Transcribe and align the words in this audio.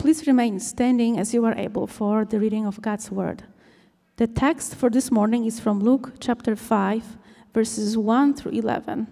Please 0.00 0.26
remain 0.26 0.58
standing 0.58 1.18
as 1.18 1.34
you 1.34 1.44
are 1.44 1.54
able 1.58 1.86
for 1.86 2.24
the 2.24 2.40
reading 2.40 2.66
of 2.66 2.80
God's 2.80 3.10
word. 3.12 3.42
The 4.16 4.26
text 4.26 4.74
for 4.74 4.88
this 4.88 5.10
morning 5.10 5.44
is 5.44 5.60
from 5.60 5.80
Luke 5.80 6.12
chapter 6.18 6.56
5, 6.56 7.02
verses 7.52 7.98
1 7.98 8.32
through 8.32 8.52
11. 8.52 9.06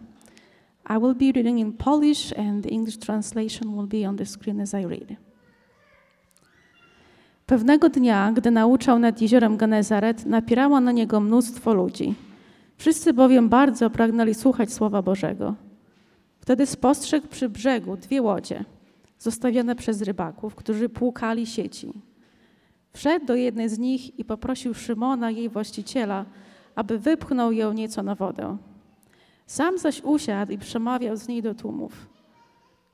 I 0.87 0.97
will 0.97 1.13
be 1.13 1.31
reading 1.31 1.59
in 1.59 1.75
Polish, 1.75 2.33
and 2.33 2.63
the 2.63 2.71
English 2.71 2.97
translation 2.97 3.77
will 3.77 3.87
be 3.87 4.07
on 4.07 4.17
the 4.17 4.25
screen 4.25 4.61
as 4.61 4.73
I 4.73 4.87
read. 4.87 5.17
Pewnego 7.47 7.89
dnia, 7.89 8.33
gdy 8.33 8.51
nauczał 8.51 8.99
nad 8.99 9.21
jeziorem 9.21 9.57
Genezaret, 9.57 10.27
napierało 10.27 10.81
na 10.81 10.93
niego 10.93 11.21
mnóstwo 11.21 11.75
ludzi. 11.75 12.15
Wszyscy 12.77 13.13
bowiem 13.13 13.49
bardzo 13.49 13.91
pragnęli 13.91 14.35
słuchać 14.35 14.73
Słowa 14.73 15.03
Bożego. 15.03 15.55
Wtedy 16.41 16.67
spostrzegł 16.67 17.29
przy 17.29 17.49
brzegu 17.49 17.97
dwie 17.97 18.23
łodzie, 18.23 18.65
zostawione 19.19 19.75
przez 19.75 20.03
rybaków, 20.03 20.55
którzy 20.55 20.89
płukali 20.89 21.47
sieci. 21.47 22.03
Wszedł 22.93 23.27
do 23.27 23.35
jednej 23.35 23.69
z 23.69 23.79
nich 23.79 24.19
i 24.19 24.25
poprosił 24.25 24.75
Szymona, 24.75 25.31
jej 25.31 25.49
właściciela, 25.49 26.25
aby 26.75 26.99
wypchnął 26.99 27.53
ją 27.53 27.73
nieco 27.73 28.03
na 28.03 28.15
wodę. 28.15 28.57
Sam 29.47 29.79
zaś 29.79 30.03
usiadł 30.03 30.53
i 30.53 30.59
przemawiał 30.59 31.17
z 31.17 31.29
niej 31.29 31.43
do 31.43 31.55
tłumów. 31.55 32.09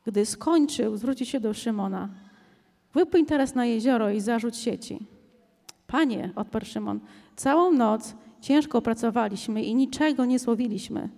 Gdy 0.06 0.26
skończył, 0.26 0.96
zwrócił 0.96 1.26
się 1.26 1.40
do 1.40 1.54
Szymona. 1.54 2.08
Wypłyń 2.94 3.26
teraz 3.26 3.54
na 3.54 3.66
jezioro 3.66 4.10
i 4.10 4.20
zarzuć 4.20 4.56
sieci. 4.56 5.06
Panie, 5.86 6.30
odparł 6.36 6.66
Szymon, 6.66 7.00
całą 7.36 7.72
noc 7.72 8.14
ciężko 8.40 8.82
pracowaliśmy 8.82 9.62
i 9.62 9.74
niczego 9.74 10.24
nie 10.24 10.38
złowiliśmy. 10.38 11.08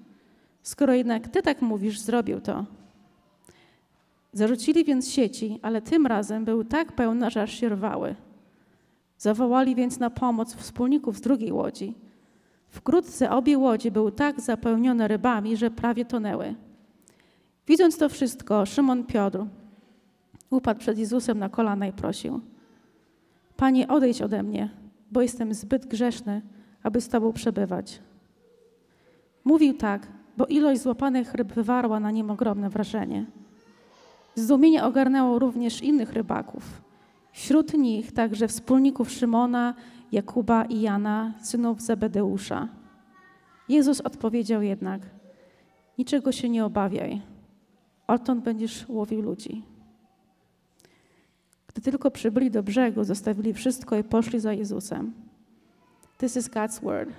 Skoro 0.62 0.94
jednak 0.94 1.28
ty 1.28 1.42
tak 1.42 1.62
mówisz, 1.62 1.98
zrobił 1.98 2.40
to. 2.40 2.64
Zarzucili 4.32 4.84
więc 4.84 5.10
sieci, 5.10 5.58
ale 5.62 5.82
tym 5.82 6.06
razem 6.06 6.44
były 6.44 6.64
tak 6.64 6.92
pełne, 6.92 7.30
że 7.30 7.42
aż 7.42 7.52
się 7.52 7.68
rwały. 7.68 8.14
Zawołali 9.18 9.74
więc 9.74 9.98
na 9.98 10.10
pomoc 10.10 10.54
wspólników 10.54 11.16
z 11.16 11.20
drugiej 11.20 11.52
łodzi. 11.52 11.94
Wkrótce 12.68 13.30
obie 13.30 13.58
łodzie 13.58 13.90
były 13.90 14.12
tak 14.12 14.40
zapełnione 14.40 15.08
rybami, 15.08 15.56
że 15.56 15.70
prawie 15.70 16.04
tonęły. 16.04 16.54
Widząc 17.66 17.98
to 17.98 18.08
wszystko, 18.08 18.66
Szymon 18.66 19.04
Piotr 19.04 19.44
upadł 20.50 20.80
przed 20.80 20.98
Jezusem 20.98 21.38
na 21.38 21.48
kolana 21.48 21.86
i 21.86 21.92
prosił: 21.92 22.40
Panie, 23.56 23.88
odejdź 23.88 24.22
ode 24.22 24.42
mnie, 24.42 24.70
bo 25.12 25.22
jestem 25.22 25.54
zbyt 25.54 25.86
grzeszny, 25.86 26.42
aby 26.82 27.00
z 27.00 27.08
Tobą 27.08 27.32
przebywać. 27.32 28.00
Mówił 29.44 29.74
tak, 29.74 30.06
bo 30.36 30.46
ilość 30.46 30.80
złapanych 30.80 31.34
ryb 31.34 31.52
wywarła 31.52 32.00
na 32.00 32.10
nim 32.10 32.30
ogromne 32.30 32.70
wrażenie. 32.70 33.26
Zdumienie 34.36 34.84
ogarnęło 34.84 35.38
również 35.38 35.82
innych 35.82 36.12
rybaków. 36.12 36.82
Wśród 37.32 37.74
nich 37.74 38.12
także 38.12 38.48
wspólników 38.48 39.10
Szymona, 39.10 39.74
Jakuba 40.12 40.64
i 40.64 40.80
Jana, 40.80 41.32
synów 41.42 41.82
Zebedeusza. 41.82 42.68
Jezus 43.68 44.00
odpowiedział 44.00 44.62
jednak: 44.62 45.00
Niczego 45.98 46.32
się 46.32 46.48
nie 46.48 46.64
obawiaj, 46.64 47.22
odtąd 48.06 48.44
będziesz 48.44 48.88
łowił 48.88 49.22
ludzi. 49.22 49.62
Gdy 51.68 51.80
tylko 51.80 52.10
przybyli 52.10 52.50
do 52.50 52.62
brzegu, 52.62 53.04
zostawili 53.04 53.54
wszystko 53.54 53.96
i 53.96 54.04
poszli 54.04 54.40
za 54.40 54.52
Jezusem. 54.52 55.12
This 56.18 56.36
is 56.36 56.48
God's 56.48 56.82
word. 56.82 57.10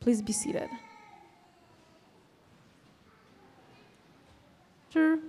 Please 0.00 0.22
be 0.22 0.32
seated. 0.32 0.89
Sure. 4.92 5.20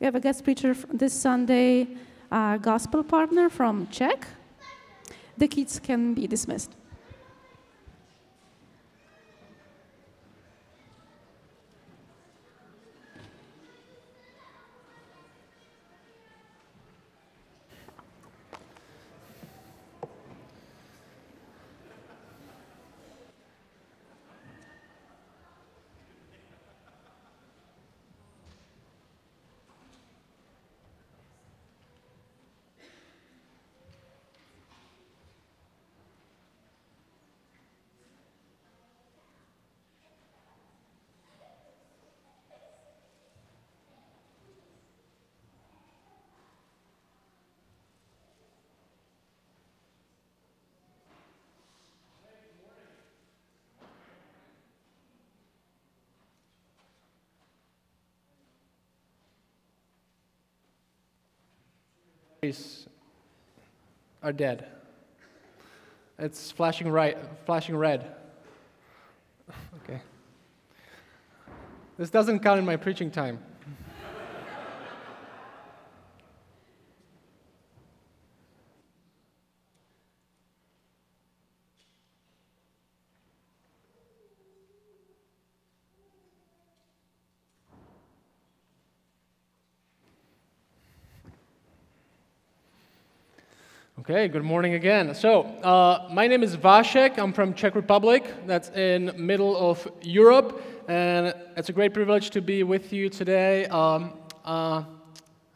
We 0.00 0.04
have 0.04 0.16
a 0.16 0.20
guest 0.20 0.42
preacher 0.42 0.74
this 0.92 1.12
Sunday, 1.12 1.86
a 2.32 2.58
gospel 2.60 3.04
partner 3.04 3.48
from 3.48 3.86
Czech. 3.86 4.26
The 5.38 5.46
kids 5.46 5.78
can 5.78 6.12
be 6.12 6.26
dismissed. 6.26 6.72
Are 64.22 64.32
dead. 64.32 64.66
It's 66.18 66.50
flashing 66.50 66.88
right, 66.88 67.18
flashing 67.44 67.76
red. 67.76 68.14
Okay. 69.82 70.00
This 71.98 72.10
doesn't 72.10 72.40
count 72.40 72.58
in 72.58 72.66
my 72.66 72.76
preaching 72.76 73.10
time. 73.10 73.38
Okay, 94.08 94.28
good 94.28 94.44
morning 94.44 94.74
again. 94.74 95.16
So, 95.16 95.42
uh, 95.64 96.06
my 96.12 96.28
name 96.28 96.44
is 96.44 96.56
Vasek. 96.56 97.18
I'm 97.18 97.32
from 97.32 97.54
Czech 97.54 97.74
Republic. 97.74 98.22
That's 98.46 98.68
in 98.68 99.10
middle 99.16 99.56
of 99.56 99.88
Europe, 100.00 100.62
and 100.86 101.34
it's 101.56 101.70
a 101.70 101.72
great 101.72 101.92
privilege 101.92 102.30
to 102.30 102.40
be 102.40 102.62
with 102.62 102.92
you 102.92 103.08
today. 103.08 103.66
Um, 103.66 104.12
uh, 104.44 104.84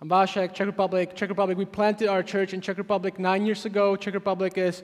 I'm 0.00 0.08
Vasek, 0.08 0.52
Czech 0.52 0.66
Republic. 0.66 1.14
Czech 1.14 1.28
Republic. 1.28 1.58
We 1.58 1.64
planted 1.64 2.08
our 2.08 2.24
church 2.24 2.52
in 2.52 2.60
Czech 2.60 2.76
Republic 2.76 3.20
nine 3.20 3.46
years 3.46 3.66
ago. 3.66 3.94
Czech 3.94 4.14
Republic 4.14 4.58
is 4.58 4.82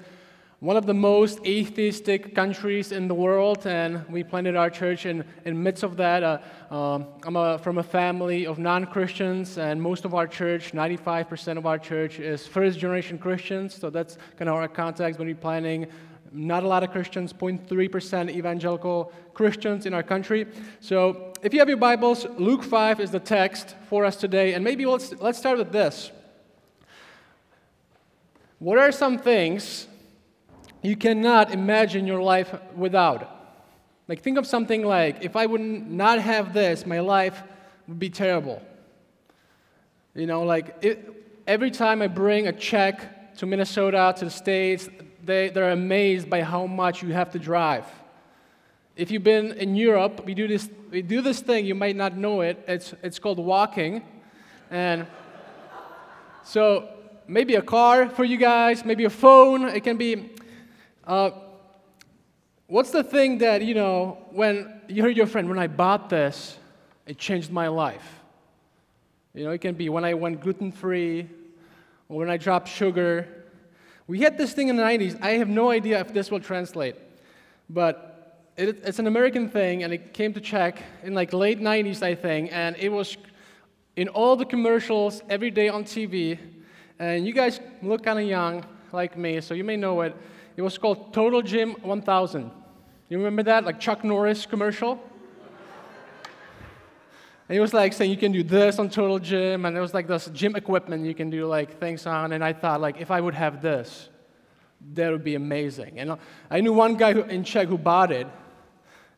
one 0.66 0.76
of 0.76 0.84
the 0.84 0.94
most 0.94 1.38
atheistic 1.46 2.34
countries 2.34 2.90
in 2.90 3.06
the 3.06 3.14
world, 3.14 3.64
and 3.68 4.04
we 4.08 4.24
planted 4.24 4.56
our 4.56 4.68
church 4.68 5.06
in 5.06 5.24
in 5.44 5.62
midst 5.62 5.84
of 5.84 5.96
that. 5.96 6.24
Uh, 6.24 6.74
um, 6.74 7.06
I'm 7.24 7.36
a, 7.36 7.56
from 7.58 7.78
a 7.78 7.84
family 7.84 8.48
of 8.48 8.58
non-Christians, 8.58 9.58
and 9.58 9.80
most 9.80 10.04
of 10.04 10.12
our 10.12 10.26
church, 10.26 10.72
95% 10.72 11.56
of 11.56 11.66
our 11.66 11.78
church, 11.78 12.18
is 12.18 12.48
first-generation 12.48 13.18
Christians. 13.18 13.76
So 13.76 13.90
that's 13.90 14.18
kind 14.36 14.48
of 14.48 14.56
our 14.56 14.66
context 14.66 15.20
when 15.20 15.28
we're 15.28 15.36
planning. 15.36 15.86
Not 16.32 16.64
a 16.64 16.66
lot 16.66 16.82
of 16.82 16.90
Christians, 16.90 17.32
0.3% 17.32 18.28
evangelical 18.28 19.12
Christians 19.34 19.86
in 19.86 19.94
our 19.94 20.02
country. 20.02 20.48
So 20.80 21.32
if 21.42 21.54
you 21.54 21.60
have 21.60 21.68
your 21.68 21.78
Bibles, 21.78 22.26
Luke 22.38 22.64
5 22.64 22.98
is 22.98 23.12
the 23.12 23.20
text 23.20 23.76
for 23.88 24.04
us 24.04 24.16
today, 24.16 24.54
and 24.54 24.64
maybe 24.64 24.84
let's 24.84 25.12
let's 25.20 25.38
start 25.38 25.58
with 25.58 25.70
this. 25.70 26.10
What 28.58 28.78
are 28.78 28.90
some 28.90 29.16
things 29.16 29.86
you 30.86 30.96
cannot 30.96 31.52
imagine 31.52 32.06
your 32.06 32.22
life 32.22 32.54
without. 32.76 33.28
Like, 34.06 34.22
think 34.22 34.38
of 34.38 34.46
something 34.46 34.84
like 34.84 35.24
if 35.24 35.34
I 35.34 35.44
would 35.44 35.60
not 35.60 36.20
have 36.20 36.52
this, 36.52 36.86
my 36.86 37.00
life 37.00 37.42
would 37.88 37.98
be 37.98 38.08
terrible. 38.08 38.62
You 40.14 40.26
know, 40.26 40.44
like 40.44 40.76
it, 40.82 40.96
every 41.44 41.72
time 41.72 42.02
I 42.02 42.06
bring 42.06 42.46
a 42.46 42.52
Czech 42.52 43.36
to 43.38 43.46
Minnesota, 43.46 44.14
to 44.18 44.26
the 44.26 44.30
States, 44.30 44.88
they, 45.24 45.48
they're 45.48 45.72
amazed 45.72 46.30
by 46.30 46.42
how 46.42 46.66
much 46.66 47.02
you 47.02 47.12
have 47.12 47.32
to 47.32 47.40
drive. 47.40 47.84
If 48.94 49.10
you've 49.10 49.24
been 49.24 49.52
in 49.54 49.74
Europe, 49.74 50.24
we 50.24 50.34
do 50.34 50.46
this, 50.46 50.70
we 50.92 51.02
do 51.02 51.20
this 51.20 51.40
thing, 51.40 51.66
you 51.66 51.74
might 51.74 51.96
not 51.96 52.16
know 52.16 52.42
it. 52.42 52.64
It's, 52.68 52.94
it's 53.02 53.18
called 53.18 53.40
walking. 53.40 54.02
And 54.70 55.08
so 56.44 56.88
maybe 57.26 57.56
a 57.56 57.62
car 57.62 58.08
for 58.08 58.22
you 58.24 58.36
guys, 58.36 58.84
maybe 58.84 59.04
a 59.04 59.10
phone. 59.10 59.64
It 59.64 59.82
can 59.82 59.96
be 59.96 60.30
uh, 61.06 61.30
what's 62.66 62.90
the 62.90 63.04
thing 63.04 63.38
that, 63.38 63.62
you 63.62 63.74
know, 63.74 64.18
when 64.30 64.80
you 64.88 65.02
heard 65.02 65.16
your 65.16 65.26
friend, 65.26 65.48
when 65.48 65.58
I 65.58 65.66
bought 65.66 66.08
this, 66.08 66.58
it 67.06 67.18
changed 67.18 67.50
my 67.50 67.68
life? 67.68 68.20
You 69.34 69.44
know, 69.44 69.50
it 69.50 69.60
can 69.60 69.74
be 69.74 69.88
when 69.88 70.04
I 70.04 70.14
went 70.14 70.40
gluten 70.40 70.72
free, 70.72 71.28
or 72.08 72.18
when 72.18 72.30
I 72.30 72.36
dropped 72.36 72.68
sugar. 72.68 73.28
We 74.06 74.20
had 74.20 74.38
this 74.38 74.52
thing 74.52 74.68
in 74.68 74.76
the 74.76 74.82
90s. 74.82 75.20
I 75.20 75.32
have 75.32 75.48
no 75.48 75.70
idea 75.70 76.00
if 76.00 76.12
this 76.12 76.30
will 76.30 76.40
translate, 76.40 76.96
but 77.68 78.50
it, 78.56 78.82
it's 78.84 78.98
an 78.98 79.06
American 79.06 79.48
thing, 79.48 79.82
and 79.82 79.92
it 79.92 80.14
came 80.14 80.32
to 80.32 80.40
Czech 80.40 80.82
in 81.02 81.14
like 81.14 81.32
late 81.32 81.60
90s, 81.60 82.02
I 82.02 82.14
think, 82.14 82.50
and 82.52 82.76
it 82.76 82.88
was 82.88 83.16
in 83.96 84.08
all 84.08 84.36
the 84.36 84.44
commercials 84.44 85.22
every 85.28 85.50
day 85.50 85.68
on 85.68 85.84
TV. 85.84 86.38
And 86.98 87.26
you 87.26 87.32
guys 87.32 87.60
look 87.82 88.02
kind 88.02 88.18
of 88.18 88.24
young, 88.24 88.64
like 88.92 89.16
me, 89.16 89.40
so 89.40 89.54
you 89.54 89.64
may 89.64 89.76
know 89.76 90.00
it. 90.00 90.16
It 90.56 90.62
was 90.62 90.78
called 90.78 91.12
Total 91.12 91.42
Gym 91.42 91.72
1000. 91.82 92.50
You 93.08 93.18
remember 93.18 93.42
that? 93.44 93.64
Like 93.64 93.78
Chuck 93.78 94.02
Norris 94.02 94.46
commercial? 94.46 94.92
And 97.48 97.54
he 97.54 97.60
was 97.60 97.72
like 97.72 97.92
saying 97.92 98.10
you 98.10 98.16
can 98.16 98.32
do 98.32 98.42
this 98.42 98.78
on 98.78 98.90
Total 98.90 99.20
Gym, 99.20 99.64
and 99.64 99.76
there 99.76 99.82
was 99.82 99.94
like 99.94 100.08
this 100.08 100.26
gym 100.32 100.56
equipment 100.56 101.04
you 101.04 101.14
can 101.14 101.30
do 101.30 101.46
like 101.46 101.78
things 101.78 102.04
on. 102.06 102.32
And 102.32 102.42
I 102.42 102.52
thought 102.52 102.80
like 102.80 103.00
if 103.00 103.10
I 103.10 103.20
would 103.20 103.34
have 103.34 103.62
this, 103.62 104.08
that 104.94 105.12
would 105.12 105.22
be 105.22 105.36
amazing. 105.36 106.00
And 106.00 106.16
I 106.50 106.60
knew 106.60 106.72
one 106.72 106.96
guy 106.96 107.12
who, 107.12 107.22
in 107.22 107.44
Czech 107.44 107.68
who 107.68 107.78
bought 107.78 108.10
it, 108.10 108.26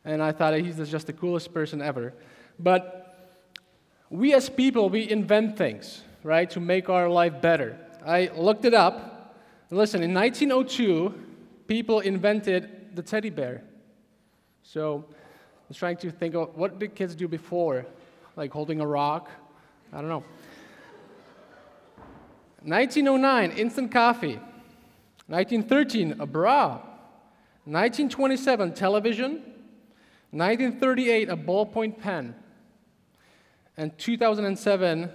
and 0.05 0.21
I 0.21 0.31
thought 0.31 0.53
he's 0.55 0.77
just 0.89 1.07
the 1.07 1.13
coolest 1.13 1.53
person 1.53 1.81
ever. 1.81 2.13
But 2.59 3.31
we 4.09 4.33
as 4.33 4.49
people, 4.49 4.89
we 4.89 5.09
invent 5.09 5.57
things, 5.57 6.03
right, 6.23 6.49
to 6.51 6.59
make 6.59 6.89
our 6.89 7.09
life 7.09 7.41
better. 7.41 7.77
I 8.05 8.29
looked 8.35 8.65
it 8.65 8.73
up. 8.73 9.35
Listen, 9.71 10.03
in 10.03 10.13
1902, 10.13 11.13
people 11.69 11.99
invented 11.99 12.95
the 12.95 13.03
teddy 13.03 13.29
bear. 13.29 13.61
So 14.63 15.05
I 15.07 15.13
was 15.69 15.77
trying 15.77 15.97
to 15.97 16.09
think 16.09 16.33
of 16.33 16.57
what 16.57 16.79
did 16.79 16.95
kids 16.95 17.15
do 17.15 17.27
before 17.27 17.85
like 18.35 18.51
holding 18.51 18.81
a 18.81 18.87
rock. 18.87 19.29
I 19.93 20.01
don't 20.01 20.09
know. 20.09 20.23
1909, 22.63 23.51
instant 23.51 23.91
coffee. 23.91 24.39
1913, 25.27 26.19
a 26.19 26.25
bra. 26.25 26.79
1927, 27.65 28.73
television. 28.73 29.31
1938, 30.31 31.29
a 31.29 31.37
ballpoint 31.37 31.99
pen. 31.99 32.33
And 33.77 33.95
2007, 33.97 35.09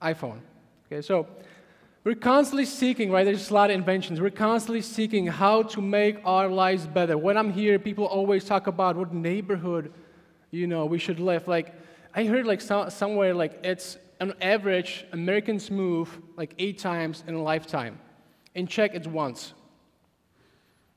iPhone. 0.00 0.38
Okay, 0.86 1.02
so 1.02 1.26
we're 2.06 2.14
constantly 2.14 2.64
seeking, 2.64 3.10
right? 3.10 3.24
There's 3.24 3.50
a 3.50 3.54
lot 3.54 3.68
of 3.68 3.74
inventions. 3.74 4.20
We're 4.20 4.30
constantly 4.30 4.80
seeking 4.80 5.26
how 5.26 5.64
to 5.64 5.82
make 5.82 6.18
our 6.24 6.46
lives 6.46 6.86
better. 6.86 7.18
When 7.18 7.36
I'm 7.36 7.52
here, 7.52 7.80
people 7.80 8.04
always 8.04 8.44
talk 8.44 8.68
about 8.68 8.94
what 8.94 9.12
neighborhood, 9.12 9.92
you 10.52 10.68
know, 10.68 10.86
we 10.86 11.00
should 11.00 11.18
live. 11.18 11.48
Like, 11.48 11.74
I 12.14 12.22
heard 12.22 12.46
like 12.46 12.60
so, 12.60 12.88
somewhere 12.90 13.34
like 13.34 13.58
it's 13.64 13.98
on 14.20 14.34
average 14.40 15.04
Americans 15.10 15.68
move 15.68 16.16
like 16.36 16.54
eight 16.60 16.78
times 16.78 17.24
in 17.26 17.34
a 17.34 17.42
lifetime. 17.42 17.98
In 18.54 18.68
Czech, 18.68 18.94
it's 18.94 19.08
once. 19.08 19.52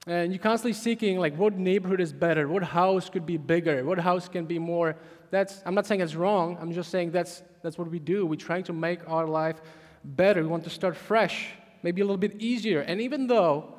And 0.05 0.31
you're 0.31 0.37
constantly 0.37 0.73
seeking 0.73 1.17
like 1.17 1.35
what 1.35 1.57
neighborhood 1.57 2.01
is 2.01 2.13
better, 2.13 2.47
what 2.47 2.61
house 2.61 3.09
could 3.09 3.25
be 3.25 3.37
bigger, 3.37 3.83
what 3.83 3.97
house 3.97 4.29
can 4.29 4.45
be 4.45 4.59
more. 4.59 4.95
That's 5.31 5.63
I'm 5.65 5.73
not 5.73 5.87
saying 5.87 6.01
it's 6.01 6.13
wrong. 6.13 6.55
I'm 6.61 6.71
just 6.71 6.91
saying 6.91 7.09
that's 7.09 7.41
that's 7.63 7.79
what 7.79 7.89
we 7.89 7.97
do. 7.97 8.27
We're 8.27 8.35
trying 8.35 8.63
to 8.65 8.73
make 8.73 8.99
our 9.09 9.25
life 9.25 9.59
better. 10.03 10.41
We 10.41 10.47
want 10.47 10.63
to 10.65 10.69
start 10.69 10.95
fresh, 10.95 11.49
maybe 11.83 12.01
a 12.01 12.03
little 12.03 12.17
bit 12.17 12.41
easier. 12.41 12.81
And 12.81 13.01
even 13.01 13.27
though 13.27 13.73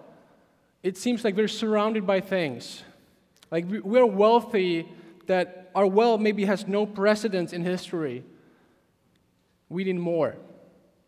it 0.82 0.96
seems 0.96 1.24
like 1.24 1.36
we're 1.36 1.48
surrounded 1.48 2.06
by 2.06 2.20
things, 2.20 2.82
like 3.50 3.64
we're 3.68 4.06
wealthy 4.06 4.88
that 5.26 5.70
our 5.74 5.86
wealth 5.86 6.20
maybe 6.20 6.44
has 6.44 6.66
no 6.66 6.86
precedence 6.86 7.52
in 7.52 7.64
history, 7.64 8.24
we 9.68 9.84
need 9.84 9.96
more. 9.96 10.36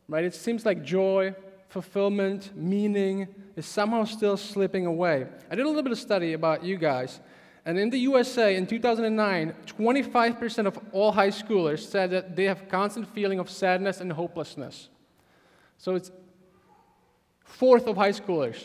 Right? 0.09 0.25
It 0.25 0.35
seems 0.35 0.67
like 0.67 0.85
joy, 0.85 1.35
fulfillment, 1.69 2.51
meaning 2.55 3.29
is 3.57 3.67
somehow 3.67 4.05
still 4.05 4.37
slipping 4.37 4.87
away. 4.87 5.27
I 5.51 5.55
did 5.55 5.65
a 5.65 5.69
little 5.69 5.83
bit 5.83 5.93
of 5.93 5.99
study 5.99 6.35
about 6.35 6.63
you 6.63 6.77
guys, 6.77 7.21
and 7.65 7.79
in 7.79 7.91
the 7.91 7.99
USA 7.99 8.57
in 8.57 8.67
2009, 8.67 9.55
25% 9.67 10.67
of 10.67 10.79
all 10.93 11.13
high 11.13 11.29
schoolers 11.29 11.79
said 11.79 12.11
that 12.11 12.35
they 12.35 12.45
have 12.45 12.69
constant 12.69 13.13
feeling 13.15 13.39
of 13.39 13.49
sadness 13.49 14.01
and 14.01 14.13
hopelessness. 14.13 14.89
So 15.83 15.97
it's 15.97 16.13
fourth 17.45 17.89
of 17.89 17.97
high 17.97 18.13
schoolers. 18.13 18.63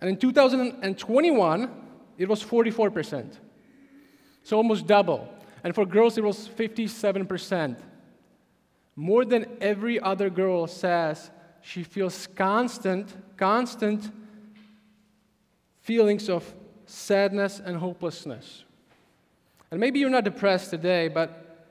And 0.00 0.10
in 0.10 0.16
2021, 0.16 1.70
it 2.18 2.28
was 2.28 2.42
44%. 2.42 3.36
So 4.42 4.56
almost 4.56 4.84
double. 4.84 5.32
And 5.62 5.72
for 5.72 5.86
girls, 5.86 6.18
it 6.18 6.24
was 6.24 6.48
57%. 6.48 7.78
More 8.96 9.24
than 9.24 9.46
every 9.60 10.00
other 10.00 10.28
girl 10.30 10.66
says 10.66 11.30
she 11.60 11.84
feels 11.84 12.26
constant, 12.26 13.14
constant 13.36 14.10
feelings 15.82 16.28
of 16.28 16.42
sadness 16.86 17.60
and 17.64 17.76
hopelessness. 17.76 18.64
And 19.70 19.78
maybe 19.78 20.00
you're 20.00 20.10
not 20.10 20.24
depressed 20.24 20.70
today, 20.70 21.06
but 21.06 21.70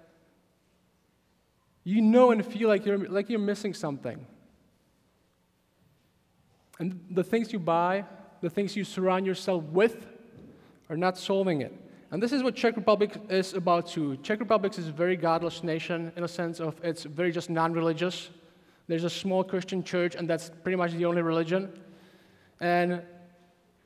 you 1.83 2.01
know 2.01 2.31
and 2.31 2.45
feel 2.45 2.69
like 2.69 2.85
you're, 2.85 2.99
like 2.99 3.29
you're 3.29 3.37
missing 3.37 3.73
something. 3.73 4.25
And 6.79 6.99
the 7.09 7.23
things 7.23 7.51
you 7.51 7.59
buy, 7.59 8.05
the 8.41 8.49
things 8.49 8.75
you 8.75 8.83
surround 8.83 9.25
yourself 9.25 9.63
with, 9.65 10.07
are 10.89 10.97
not 10.97 11.17
solving 11.17 11.61
it. 11.61 11.73
And 12.11 12.23
this 12.23 12.31
is 12.31 12.41
what 12.41 12.55
Czech 12.55 12.77
Republic 12.77 13.17
is 13.29 13.53
about 13.53 13.87
too. 13.87 14.15
Czech 14.17 14.39
Republic 14.39 14.77
is 14.77 14.87
a 14.87 14.91
very 14.91 15.17
godless 15.17 15.63
nation 15.63 16.11
in 16.15 16.23
a 16.23 16.27
sense 16.27 16.59
of 16.59 16.79
it's 16.83 17.03
very 17.03 17.31
just 17.31 17.49
non-religious. 17.49 18.29
There's 18.87 19.03
a 19.03 19.09
small 19.09 19.43
Christian 19.43 19.83
church, 19.83 20.15
and 20.15 20.29
that's 20.29 20.49
pretty 20.63 20.77
much 20.77 20.93
the 20.93 21.03
only 21.03 21.21
religion. 21.21 21.69
And 22.61 23.01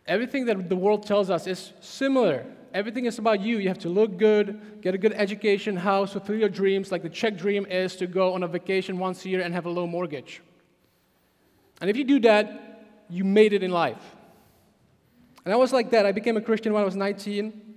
everything 0.06 0.46
that 0.46 0.70
the 0.70 0.76
world 0.76 1.08
tells 1.08 1.32
us 1.32 1.48
is 1.48 1.74
similar. 1.80 2.46
Everything 2.74 3.06
is 3.06 3.18
about 3.18 3.42
you. 3.42 3.58
You 3.58 3.68
have 3.70 3.80
to 3.80 3.90
look 3.90 4.18
good, 4.18 4.82
get 4.82 4.94
a 4.94 4.98
good 5.00 5.14
education, 5.14 5.76
house, 5.76 6.14
fulfill 6.14 6.38
your 6.38 6.50
dreams. 6.50 6.92
Like 6.92 7.02
the 7.02 7.10
Czech 7.10 7.38
dream 7.38 7.66
is 7.66 7.96
to 7.96 8.06
go 8.06 8.34
on 8.34 8.44
a 8.44 8.48
vacation 8.48 9.00
once 9.00 9.26
a 9.26 9.30
year 9.30 9.42
and 9.42 9.54
have 9.56 9.66
a 9.66 9.70
low 9.70 9.88
mortgage. 9.88 10.42
And 11.82 11.90
if 11.90 11.98
you 11.98 12.04
do 12.04 12.20
that, 12.20 12.71
you 13.12 13.24
made 13.24 13.54
it 13.54 13.62
in 13.62 13.72
life. 13.72 14.16
And 15.44 15.54
I 15.54 15.58
was 15.58 15.74
like 15.74 15.92
that. 15.92 16.06
I 16.06 16.12
became 16.12 16.38
a 16.38 16.42
Christian 16.42 16.74
when 16.74 16.82
I 16.82 16.86
was 16.86 16.96
19 16.96 17.72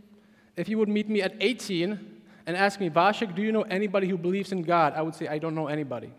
if 0.56 0.68
you 0.68 0.78
would 0.78 0.88
meet 0.88 1.08
me 1.08 1.22
at 1.22 1.34
18 1.40 1.98
and 2.46 2.56
ask 2.56 2.78
me, 2.78 2.90
Vasek, 2.90 3.34
do 3.34 3.42
you 3.42 3.52
know 3.52 3.62
anybody 3.62 4.08
who 4.08 4.16
believes 4.16 4.52
in 4.52 4.62
God? 4.62 4.92
I 4.94 5.02
would 5.02 5.14
say, 5.14 5.26
I 5.26 5.38
don't 5.38 5.54
know 5.54 5.66
anybody. 5.66 6.12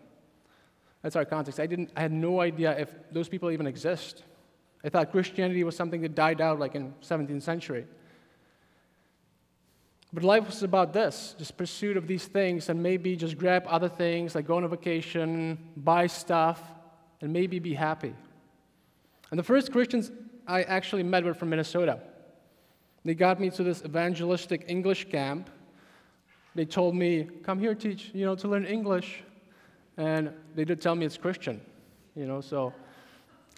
That's 1.02 1.16
our 1.16 1.24
context. 1.24 1.60
I, 1.60 1.66
didn't, 1.66 1.90
I 1.96 2.02
had 2.02 2.12
no 2.12 2.40
idea 2.40 2.76
if 2.78 2.94
those 3.12 3.28
people 3.28 3.50
even 3.50 3.66
exist. 3.66 4.24
I 4.84 4.88
thought 4.88 5.10
Christianity 5.12 5.62
was 5.64 5.76
something 5.76 6.00
that 6.02 6.14
died 6.14 6.40
out 6.40 6.58
like 6.58 6.74
in 6.74 6.92
17th 7.02 7.42
century. 7.42 7.86
But 10.12 10.22
life 10.22 10.46
was 10.46 10.62
about 10.62 10.92
this, 10.92 11.34
just 11.38 11.56
pursuit 11.56 11.96
of 11.96 12.06
these 12.06 12.26
things 12.26 12.68
and 12.68 12.82
maybe 12.82 13.16
just 13.16 13.38
grab 13.38 13.64
other 13.66 13.88
things 13.88 14.34
like 14.34 14.46
go 14.46 14.56
on 14.56 14.64
a 14.64 14.68
vacation, 14.68 15.58
buy 15.76 16.06
stuff, 16.06 16.60
and 17.20 17.32
maybe 17.32 17.58
be 17.58 17.74
happy. 17.74 18.14
And 19.30 19.38
the 19.38 19.44
first 19.44 19.72
Christians 19.72 20.10
I 20.46 20.62
actually 20.62 21.02
met 21.02 21.24
were 21.24 21.34
from 21.34 21.50
Minnesota. 21.50 22.00
They 23.04 23.14
got 23.14 23.40
me 23.40 23.50
to 23.50 23.62
this 23.62 23.84
evangelistic 23.84 24.64
English 24.68 25.08
camp. 25.10 25.50
They 26.54 26.64
told 26.64 26.94
me, 26.94 27.28
come 27.42 27.58
here, 27.58 27.74
teach, 27.74 28.10
you 28.14 28.24
know, 28.24 28.34
to 28.36 28.48
learn 28.48 28.64
English. 28.64 29.22
And 29.96 30.30
they 30.54 30.64
did 30.64 30.80
tell 30.80 30.94
me 30.94 31.06
it's 31.06 31.16
Christian, 31.16 31.60
you 32.14 32.26
know, 32.26 32.40
so 32.40 32.72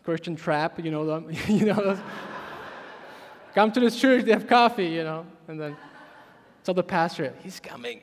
Christian 0.04 0.36
trap, 0.36 0.82
you 0.82 0.90
know, 0.90 1.04
them, 1.04 1.30
you 1.48 1.66
know, 1.66 1.98
come 3.54 3.72
to 3.72 3.80
this 3.80 3.98
church, 4.00 4.24
they 4.24 4.32
have 4.32 4.46
coffee, 4.46 4.86
you 4.86 5.04
know, 5.04 5.26
and 5.48 5.60
then 5.60 5.76
tell 6.64 6.74
the 6.74 6.82
pastor, 6.82 7.34
he's 7.42 7.60
coming. 7.60 8.00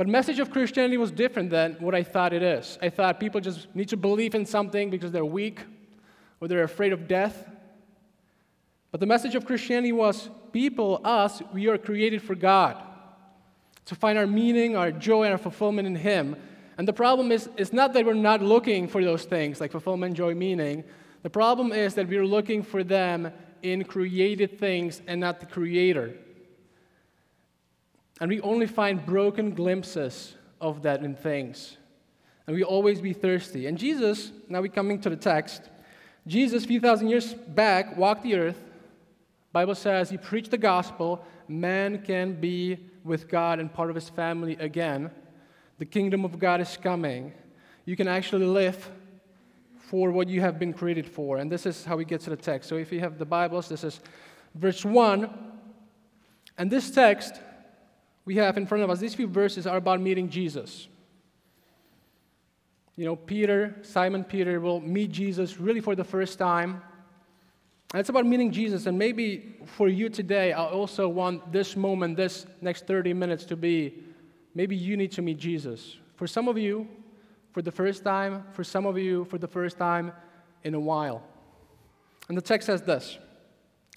But 0.00 0.08
message 0.08 0.38
of 0.38 0.50
Christianity 0.50 0.96
was 0.96 1.10
different 1.10 1.50
than 1.50 1.76
what 1.78 1.94
I 1.94 2.02
thought 2.02 2.32
it 2.32 2.42
is. 2.42 2.78
I 2.80 2.88
thought 2.88 3.20
people 3.20 3.38
just 3.38 3.68
need 3.74 3.90
to 3.90 3.98
believe 3.98 4.34
in 4.34 4.46
something 4.46 4.88
because 4.88 5.12
they're 5.12 5.26
weak 5.26 5.60
or 6.40 6.48
they're 6.48 6.62
afraid 6.62 6.94
of 6.94 7.06
death 7.06 7.36
but 8.90 9.00
the 9.00 9.06
message 9.06 9.34
of 9.34 9.44
Christianity 9.44 9.92
was 9.92 10.28
people, 10.52 11.00
us, 11.04 11.42
we 11.52 11.68
are 11.68 11.78
created 11.78 12.22
for 12.22 12.34
God, 12.34 12.82
to 13.84 13.94
find 13.94 14.18
our 14.18 14.26
meaning, 14.26 14.76
our 14.76 14.90
joy, 14.90 15.24
and 15.24 15.32
our 15.32 15.38
fulfillment 15.38 15.86
in 15.86 15.94
Him. 15.94 16.36
And 16.76 16.88
the 16.88 16.92
problem 16.92 17.30
is, 17.30 17.48
it's 17.56 17.72
not 17.72 17.92
that 17.92 18.04
we're 18.04 18.14
not 18.14 18.42
looking 18.42 18.88
for 18.88 19.04
those 19.04 19.24
things 19.24 19.60
like 19.60 19.70
fulfillment, 19.70 20.16
joy, 20.16 20.34
meaning. 20.34 20.84
The 21.22 21.30
problem 21.30 21.72
is 21.72 21.94
that 21.94 22.08
we're 22.08 22.26
looking 22.26 22.62
for 22.62 22.82
them 22.82 23.32
in 23.62 23.84
created 23.84 24.58
things 24.58 25.02
and 25.06 25.20
not 25.20 25.38
the 25.38 25.46
Creator. 25.46 26.14
And 28.20 28.28
we 28.30 28.40
only 28.42 28.66
find 28.66 29.04
broken 29.04 29.54
glimpses 29.54 30.34
of 30.60 30.82
that 30.82 31.02
in 31.02 31.16
things. 31.16 31.76
And 32.46 32.54
we 32.54 32.62
always 32.62 33.00
be 33.00 33.12
thirsty. 33.12 33.66
And 33.66 33.78
Jesus, 33.78 34.30
now 34.48 34.60
we're 34.60 34.68
coming 34.68 35.00
to 35.00 35.10
the 35.10 35.16
text, 35.16 35.62
Jesus, 36.26 36.64
a 36.64 36.66
few 36.68 36.80
thousand 36.80 37.08
years 37.08 37.32
back, 37.32 37.96
walked 37.96 38.22
the 38.22 38.34
earth 38.34 38.62
Bible 39.52 39.74
says 39.74 40.10
he 40.10 40.16
preached 40.16 40.52
the 40.52 40.58
gospel, 40.58 41.24
man 41.48 42.02
can 42.02 42.40
be 42.40 42.78
with 43.02 43.28
God 43.28 43.58
and 43.58 43.72
part 43.72 43.90
of 43.90 43.96
His 43.96 44.08
family 44.08 44.56
again. 44.56 45.10
The 45.78 45.84
kingdom 45.86 46.24
of 46.24 46.38
God 46.38 46.60
is 46.60 46.76
coming. 46.76 47.32
You 47.84 47.96
can 47.96 48.06
actually 48.06 48.46
live 48.46 48.90
for 49.78 50.12
what 50.12 50.28
you 50.28 50.40
have 50.40 50.58
been 50.58 50.72
created 50.72 51.08
for. 51.08 51.38
And 51.38 51.50
this 51.50 51.66
is 51.66 51.84
how 51.84 51.96
we 51.96 52.04
get 52.04 52.20
to 52.22 52.30
the 52.30 52.36
text. 52.36 52.68
So 52.68 52.76
if 52.76 52.92
you 52.92 53.00
have 53.00 53.18
the 53.18 53.24
Bibles, 53.24 53.68
this 53.68 53.82
is 53.82 54.00
verse 54.54 54.84
1. 54.84 55.28
And 56.58 56.70
this 56.70 56.90
text 56.90 57.40
we 58.24 58.36
have 58.36 58.56
in 58.56 58.66
front 58.66 58.84
of 58.84 58.90
us, 58.90 58.98
these 58.98 59.14
few 59.14 59.26
verses 59.26 59.66
are 59.66 59.76
about 59.76 60.00
meeting 60.00 60.28
Jesus. 60.28 60.88
You 62.96 63.06
know, 63.06 63.16
Peter, 63.16 63.76
Simon 63.82 64.24
Peter, 64.24 64.60
will 64.60 64.80
meet 64.80 65.10
Jesus 65.10 65.58
really 65.58 65.80
for 65.80 65.94
the 65.94 66.04
first 66.04 66.38
time. 66.38 66.82
And 67.92 68.00
it's 68.00 68.10
about 68.10 68.26
meeting 68.26 68.52
Jesus. 68.52 68.86
And 68.86 68.98
maybe 68.98 69.56
for 69.64 69.88
you 69.88 70.08
today, 70.08 70.52
I 70.52 70.66
also 70.66 71.08
want 71.08 71.50
this 71.50 71.76
moment, 71.76 72.16
this 72.16 72.46
next 72.60 72.86
30 72.86 73.14
minutes 73.14 73.44
to 73.46 73.56
be 73.56 74.04
maybe 74.54 74.76
you 74.76 74.96
need 74.96 75.12
to 75.12 75.22
meet 75.22 75.38
Jesus. 75.38 75.96
For 76.16 76.26
some 76.26 76.46
of 76.46 76.58
you, 76.58 76.86
for 77.52 77.62
the 77.62 77.72
first 77.72 78.04
time, 78.04 78.44
for 78.52 78.62
some 78.62 78.86
of 78.86 78.98
you, 78.98 79.24
for 79.24 79.38
the 79.38 79.48
first 79.48 79.78
time 79.78 80.12
in 80.62 80.74
a 80.74 80.80
while. 80.80 81.22
And 82.28 82.36
the 82.36 82.42
text 82.42 82.66
says 82.66 82.82
this. 82.82 83.18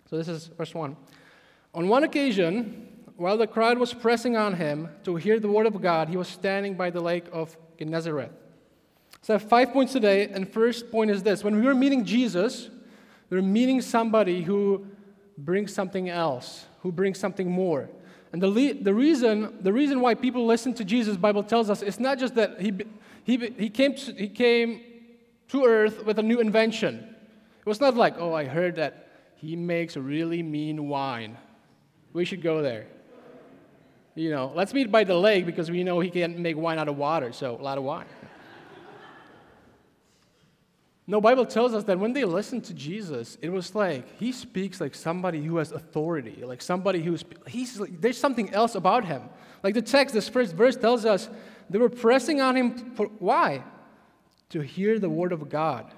So 0.10 0.18
this 0.18 0.28
is 0.28 0.48
verse 0.48 0.74
1. 0.74 0.96
On 1.76 1.88
one 1.88 2.04
occasion, 2.04 2.88
while 3.18 3.38
the 3.38 3.48
crowd 3.48 3.78
was 3.78 3.94
pressing 3.94 4.36
on 4.36 4.56
him 4.56 4.90
to 5.04 5.16
hear 5.16 5.40
the 5.40 5.50
word 5.50 5.66
of 5.66 5.80
God, 5.82 6.10
he 6.10 6.18
was 6.18 6.28
standing 6.28 6.76
by 6.76 6.90
the 6.90 7.00
lake 7.00 7.26
of 7.32 7.56
Gennesaret. 7.78 8.32
So 9.22 9.34
I 9.34 9.38
have 9.38 9.48
five 9.48 9.72
points 9.72 9.94
today, 9.94 10.28
and 10.28 10.52
first 10.52 10.92
point 10.92 11.12
is 11.12 11.24
this. 11.24 11.44
When 11.44 11.56
we 11.56 11.62
were 11.62 11.76
meeting 11.76 12.04
Jesus, 12.04 12.70
we 13.30 13.38
were 13.38 13.44
meeting 13.44 13.82
somebody 13.82 14.42
who 14.42 14.86
brings 15.38 15.74
something 15.74 16.10
else, 16.10 16.66
who 16.82 16.92
brings 16.92 17.20
something 17.20 17.50
more. 17.50 17.90
And 18.34 18.42
the, 18.42 18.48
le- 18.48 18.74
the, 18.74 18.94
reason, 18.94 19.60
the 19.62 19.72
reason 19.72 20.02
why 20.02 20.16
people 20.16 20.46
listen 20.46 20.74
to 20.74 20.84
Jesus, 20.84 21.16
Bible 21.16 21.44
tells 21.44 21.70
us, 21.70 21.82
it's 21.82 22.00
not 22.00 22.18
just 22.18 22.36
that 22.36 22.60
he, 22.60 22.74
he, 23.24 23.38
he, 23.58 23.70
came 23.70 23.96
to, 23.96 24.14
he 24.14 24.28
came 24.28 24.82
to 25.50 25.66
earth 25.66 26.04
with 26.04 26.20
a 26.20 26.24
new 26.24 26.40
invention. 26.40 27.16
It 27.60 27.66
was 27.66 27.80
not 27.80 27.96
like, 27.96 28.16
oh, 28.18 28.34
I 28.34 28.46
heard 28.46 28.76
that 28.76 29.08
he 29.36 29.56
makes 29.56 29.96
really 29.96 30.42
mean 30.44 30.90
wine. 30.90 31.38
We 32.12 32.26
should 32.26 32.42
go 32.42 32.62
there. 32.62 32.88
You 34.16 34.30
know, 34.30 34.52
let's 34.54 34.74
meet 34.74 34.92
by 34.92 35.04
the 35.04 35.16
lake 35.16 35.46
because 35.46 35.72
we 35.72 35.84
know 35.84 36.00
he 36.00 36.10
can't 36.10 36.38
make 36.38 36.56
wine 36.56 36.78
out 36.78 36.88
of 36.88 36.98
water, 36.98 37.32
so 37.32 37.56
a 37.56 37.62
lot 37.62 37.78
of 37.78 37.84
wine. 37.84 38.06
No, 41.06 41.20
Bible 41.20 41.46
tells 41.46 41.74
us 41.74 41.84
that 41.86 42.00
when 42.00 42.14
they 42.14 42.24
listened 42.24 42.64
to 42.66 42.74
Jesus, 42.74 43.38
it 43.42 43.50
was 43.50 43.76
like 43.76 44.18
he 44.20 44.32
speaks 44.32 44.80
like 44.80 44.96
somebody 44.96 45.44
who 45.44 45.58
has 45.58 45.74
authority, 45.74 46.44
like 46.46 46.62
somebody 46.62 47.02
who's 47.02 47.26
he's 47.46 47.78
like, 47.78 48.00
there's 48.00 48.18
something 48.18 48.54
else 48.54 48.76
about 48.76 49.04
him. 49.04 49.24
Like 49.64 49.74
the 49.74 49.82
text, 49.82 50.14
this 50.14 50.30
first 50.30 50.56
verse 50.56 50.78
tells 50.78 51.06
us 51.06 51.30
they 51.70 51.78
were 51.78 51.90
pressing 51.90 52.40
on 52.40 52.56
him 52.56 52.92
for 52.96 53.08
why? 53.20 53.64
To 54.52 54.62
hear 54.62 54.98
the 54.98 55.10
word 55.10 55.34
of 55.34 55.50
God. 55.50 55.92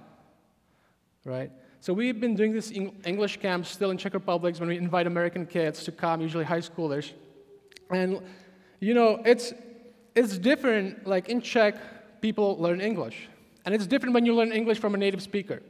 Right? 1.24 1.52
So 1.82 1.94
we've 1.94 2.20
been 2.20 2.36
doing 2.36 2.54
this 2.54 2.72
English 2.72 3.38
camp 3.38 3.68
still 3.68 3.92
in 3.92 3.98
Czech 3.98 4.16
Republic 4.16 4.58
when 4.58 4.70
we 4.70 4.78
invite 4.78 5.06
American 5.06 5.46
kids 5.46 5.84
to 5.84 5.92
come, 5.92 6.20
usually 6.22 6.46
high 6.46 6.62
schoolers. 6.62 7.12
And 7.90 8.22
you 8.80 8.94
know, 8.94 9.22
it's 9.26 9.54
it's 10.16 10.38
different 10.38 11.06
like 11.06 11.30
in 11.30 11.42
Czech 11.42 11.76
people 12.22 12.58
learn 12.58 12.82
English. 12.82 13.28
And 13.66 13.74
it's 13.74 13.88
different 13.88 14.14
when 14.14 14.26
you 14.26 14.34
learn 14.34 14.52
English 14.52 14.80
from 14.80 14.94
a 14.96 14.98
native 14.98 15.22
speaker, 15.22 15.62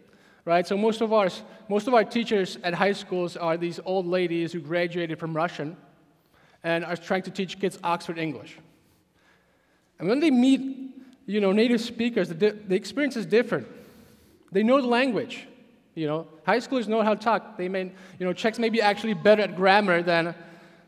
right? 0.43 0.67
So 0.67 0.77
most 0.77 1.01
of 1.01 1.13
our, 1.13 1.29
most 1.69 1.87
of 1.87 1.93
our 1.93 2.03
teachers 2.03 2.57
at 2.63 2.73
high 2.73 2.91
schools 2.91 3.37
are 3.37 3.57
these 3.57 3.79
old 3.85 4.05
ladies 4.05 4.51
who 4.51 4.59
graduated 4.59 5.17
from 5.17 5.35
Russian 5.35 5.77
and 6.63 6.83
are 6.85 6.97
trying 6.97 7.23
to 7.23 7.31
teach 7.31 7.59
kids 7.59 7.79
Oxford 7.83 8.17
English. 8.17 8.57
And 9.97 10.09
when 10.09 10.19
they 10.19 10.29
meet, 10.29 10.61
you 11.25 11.39
know, 11.39 11.53
native 11.53 11.79
speakers, 11.79 12.29
the, 12.29 12.51
the 12.51 12.75
experience 12.75 13.15
is 13.15 13.25
different. 13.25 13.67
They 14.51 14.61
know 14.61 14.81
the 14.81 14.87
language. 14.87 15.47
You 15.95 16.07
know, 16.07 16.27
high 16.45 16.59
schoolers 16.59 16.87
know 16.87 17.01
how 17.01 17.13
to 17.13 17.19
talk. 17.19 17.57
They 17.57 17.69
may, 17.69 17.83
you 18.19 18.25
know, 18.25 18.33
Czechs 18.33 18.59
may 18.59 18.69
be 18.69 18.81
actually 18.81 19.13
better 19.13 19.41
at 19.41 19.55
grammar 19.55 20.01
than 20.01 20.35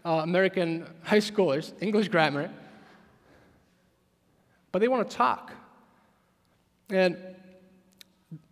uh, 0.07 0.21
American 0.23 0.87
high 1.03 1.19
schoolers, 1.19 1.73
English 1.81 2.07
grammar. 2.07 2.49
But 4.71 4.79
they 4.79 4.87
want 4.87 5.09
to 5.09 5.17
talk. 5.17 5.51
And 6.89 7.17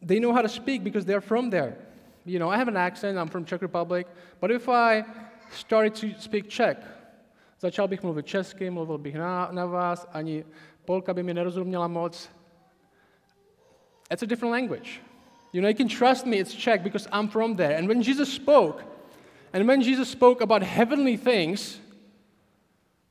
they 0.01 0.19
know 0.19 0.33
how 0.33 0.41
to 0.41 0.49
speak 0.49 0.83
because 0.83 1.05
they're 1.05 1.21
from 1.21 1.49
there. 1.49 1.77
You 2.25 2.39
know, 2.39 2.49
I 2.49 2.57
have 2.57 2.67
an 2.67 2.75
accent, 2.75 3.17
I'm 3.17 3.29
from 3.29 3.45
Czech 3.45 3.61
Republic, 3.61 4.07
but 4.41 4.51
if 4.51 4.67
I 4.67 5.05
started 5.51 5.95
to 5.95 6.19
speak 6.19 6.49
Czech, 6.49 6.77
začal 7.61 7.87
bych 7.87 8.03
mluvit 8.03 8.25
česky, 8.25 8.71
mluvil 8.71 8.97
bych 8.97 9.15
na, 9.15 9.51
na 9.51 9.65
vás, 9.65 10.07
ani 10.13 10.43
Polka 10.85 11.13
by 11.13 11.23
mi 11.23 11.33
nerozuměla 11.33 11.87
moc. 11.87 12.29
It's 14.11 14.23
a 14.23 14.27
different 14.27 14.51
language. 14.51 15.01
You 15.53 15.61
know, 15.61 15.69
you 15.69 15.75
can 15.75 15.87
trust 15.87 16.25
me, 16.25 16.37
it's 16.37 16.53
Czech 16.53 16.83
because 16.83 17.07
I'm 17.11 17.29
from 17.29 17.55
there. 17.55 17.77
And 17.77 17.87
when 17.87 18.01
Jesus 18.01 18.33
spoke, 18.33 18.94
and 19.55 19.65
when 19.69 19.81
Jesus 19.81 20.09
spoke 20.09 20.41
about 20.41 20.63
heavenly 20.63 21.15
things, 21.15 21.79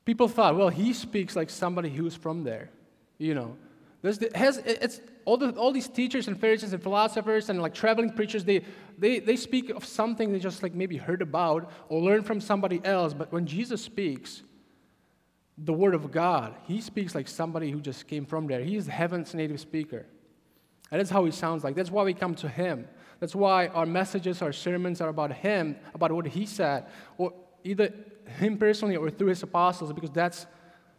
people 0.05 0.27
thought, 0.27 0.55
well, 0.55 0.69
he 0.69 0.93
speaks 0.93 1.35
like 1.35 1.49
somebody 1.49 1.89
who's 1.89 2.13
from 2.13 2.43
there. 2.43 2.69
You 3.17 3.33
know, 3.33 3.57
There's 4.03 4.19
the, 4.19 4.29
has, 4.35 4.57
it's 4.59 5.01
all, 5.25 5.37
the, 5.37 5.49
all 5.53 5.71
these 5.71 5.87
teachers 5.87 6.27
and 6.27 6.39
Pharisees 6.39 6.71
and 6.71 6.83
philosophers 6.83 7.49
and 7.49 7.59
like 7.59 7.73
traveling 7.73 8.11
preachers, 8.11 8.45
they, 8.45 8.63
they, 8.95 9.17
they 9.17 9.35
speak 9.35 9.71
of 9.71 9.83
something 9.83 10.31
they 10.31 10.37
just 10.37 10.61
like 10.61 10.75
maybe 10.75 10.97
heard 10.97 11.23
about 11.23 11.71
or 11.89 11.99
learned 11.99 12.27
from 12.27 12.39
somebody 12.39 12.79
else. 12.83 13.15
But 13.15 13.31
when 13.31 13.47
Jesus 13.47 13.81
speaks, 13.81 14.43
the 15.57 15.73
word 15.73 15.95
of 15.95 16.11
God, 16.11 16.53
he 16.67 16.79
speaks 16.79 17.15
like 17.15 17.27
somebody 17.27 17.71
who 17.71 17.81
just 17.81 18.07
came 18.07 18.23
from 18.23 18.45
there. 18.45 18.61
He 18.61 18.75
is 18.75 18.85
heaven's 18.85 19.33
native 19.33 19.59
speaker. 19.59 20.05
And 20.91 20.99
that's 20.99 21.09
how 21.09 21.25
he 21.25 21.31
sounds 21.31 21.63
like. 21.63 21.73
That's 21.73 21.89
why 21.89 22.03
we 22.03 22.13
come 22.13 22.35
to 22.35 22.47
him. 22.47 22.87
That's 23.25 23.33
why 23.33 23.69
our 23.69 23.87
messages, 23.87 24.43
our 24.43 24.53
sermons 24.53 25.01
are 25.01 25.09
about 25.09 25.31
him, 25.31 25.77
about 25.95 26.11
what 26.11 26.27
he 26.27 26.45
said, 26.45 26.85
or 27.17 27.33
either 27.63 27.91
him 28.37 28.55
personally 28.55 28.97
or 28.97 29.09
through 29.09 29.29
his 29.29 29.41
apostles, 29.41 29.91
because 29.93 30.11
that's 30.11 30.45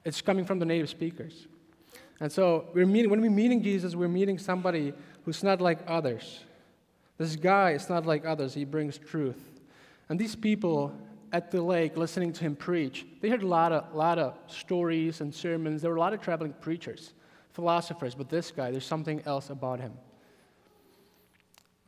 it's 0.04 0.20
coming 0.22 0.44
from 0.44 0.58
the 0.58 0.64
native 0.64 0.88
speakers. 0.88 1.46
And 2.18 2.32
so 2.32 2.66
we're 2.74 2.84
meeting, 2.84 3.12
when 3.12 3.20
we're 3.20 3.30
meeting 3.30 3.62
Jesus, 3.62 3.94
we're 3.94 4.08
meeting 4.08 4.38
somebody 4.38 4.92
who's 5.24 5.44
not 5.44 5.60
like 5.60 5.78
others. 5.86 6.40
This 7.16 7.36
guy 7.36 7.74
is 7.74 7.88
not 7.88 8.06
like 8.06 8.26
others, 8.26 8.54
he 8.54 8.64
brings 8.64 8.98
truth. 8.98 9.60
And 10.08 10.18
these 10.18 10.34
people 10.34 10.92
at 11.32 11.52
the 11.52 11.62
lake 11.62 11.96
listening 11.96 12.32
to 12.32 12.40
him 12.40 12.56
preach, 12.56 13.06
they 13.20 13.28
heard 13.28 13.44
a 13.44 13.46
lot 13.46 13.70
of, 13.70 13.94
lot 13.94 14.18
of 14.18 14.34
stories 14.48 15.20
and 15.20 15.32
sermons. 15.32 15.80
There 15.80 15.92
were 15.92 15.96
a 15.96 16.00
lot 16.00 16.12
of 16.12 16.20
traveling 16.20 16.54
preachers, 16.54 17.12
philosophers, 17.52 18.16
but 18.16 18.28
this 18.28 18.50
guy, 18.50 18.72
there's 18.72 18.84
something 18.84 19.22
else 19.26 19.48
about 19.48 19.78
him. 19.78 19.92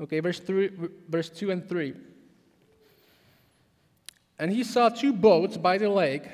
Okay, 0.00 0.20
verse, 0.20 0.38
three, 0.38 0.70
verse 1.08 1.28
2 1.28 1.50
and 1.50 1.68
3. 1.68 1.94
And 4.38 4.52
he 4.52 4.62
saw 4.62 4.88
two 4.88 5.12
boats 5.12 5.56
by 5.56 5.78
the 5.78 5.88
lake, 5.88 6.28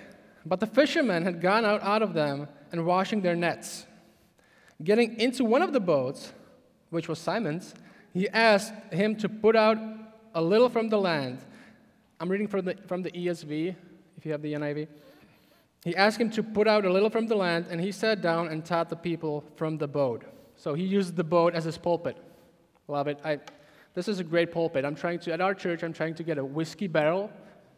but 0.44 0.61
the 0.61 0.66
fishermen 0.66 1.25
had 1.25 1.40
gone 1.40 1.64
out 1.64 1.83
out 1.83 2.02
of 2.02 2.12
them 2.12 2.49
and 2.71 2.85
washing 2.85 3.23
their 3.23 3.35
nets. 3.35 3.87
Getting 4.83 5.18
into 5.18 5.44
one 5.44 5.62
of 5.62 5.73
the 5.73 5.80
boats, 5.80 6.33
which 6.90 7.09
was 7.09 7.18
Simon's, 7.18 7.75
he 8.12 8.28
asked 8.28 8.75
him 8.92 9.16
to 9.16 9.28
put 9.28 9.56
out 9.56 9.78
a 10.35 10.42
little 10.42 10.68
from 10.68 10.88
the 10.88 10.99
land. 10.99 11.38
I'm 12.21 12.28
reading 12.28 12.49
from 12.49 12.66
the, 12.66 12.76
from 12.87 13.02
the 13.02 13.11
ESV, 13.11 13.75
if 14.18 14.26
you 14.26 14.33
have 14.33 14.42
the 14.42 14.52
NIV. 14.52 14.88
He 15.85 15.97
asked 15.97 16.21
him 16.21 16.30
to 16.30 16.42
put 16.42 16.66
out 16.66 16.85
a 16.85 16.92
little 16.92 17.11
from 17.11 17.26
the 17.26 17.35
land, 17.37 17.66
and 17.71 17.80
he 17.80 17.92
sat 17.92 18.21
down 18.21 18.49
and 18.49 18.64
taught 18.64 18.90
the 18.90 18.97
people 18.97 19.44
from 19.56 19.78
the 19.78 19.88
boat. 19.88 20.25
So 20.56 20.75
he 20.75 20.85
used 20.85 21.16
the 21.16 21.25
boat 21.25 21.54
as 21.54 21.64
his 21.64 21.78
pulpit. 21.78 22.16
Love 22.88 23.09
it. 23.09 23.18
I, 23.25 23.40
this 23.95 24.09
is 24.09 24.19
a 24.19 24.25
great 24.25 24.53
pulpit. 24.53 24.85
I'm 24.85 24.97
trying 24.97 25.21
to, 25.21 25.33
at 25.33 25.41
our 25.41 25.55
church, 25.55 25.83
I'm 25.83 25.93
trying 25.93 26.15
to 26.17 26.23
get 26.23 26.39
a 26.39 26.45
whiskey 26.45 26.89
barrel 26.89 27.31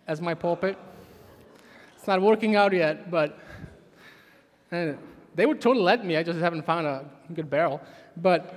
as 0.07 0.21
my 0.21 0.35
pulpit. 0.35 0.79
It's 1.97 2.07
not 2.07 2.23
working 2.23 2.57
out 2.57 2.73
yet, 2.73 3.11
but 3.11 3.39
and 4.71 4.99
they 5.35 5.47
would 5.47 5.61
totally 5.61 5.85
let 5.85 6.05
me, 6.05 6.17
I 6.17 6.23
just 6.23 6.39
haven't 6.39 6.65
found 6.65 6.87
a 6.87 7.05
good 7.35 7.51
barrel. 7.51 7.81
But, 8.17 8.55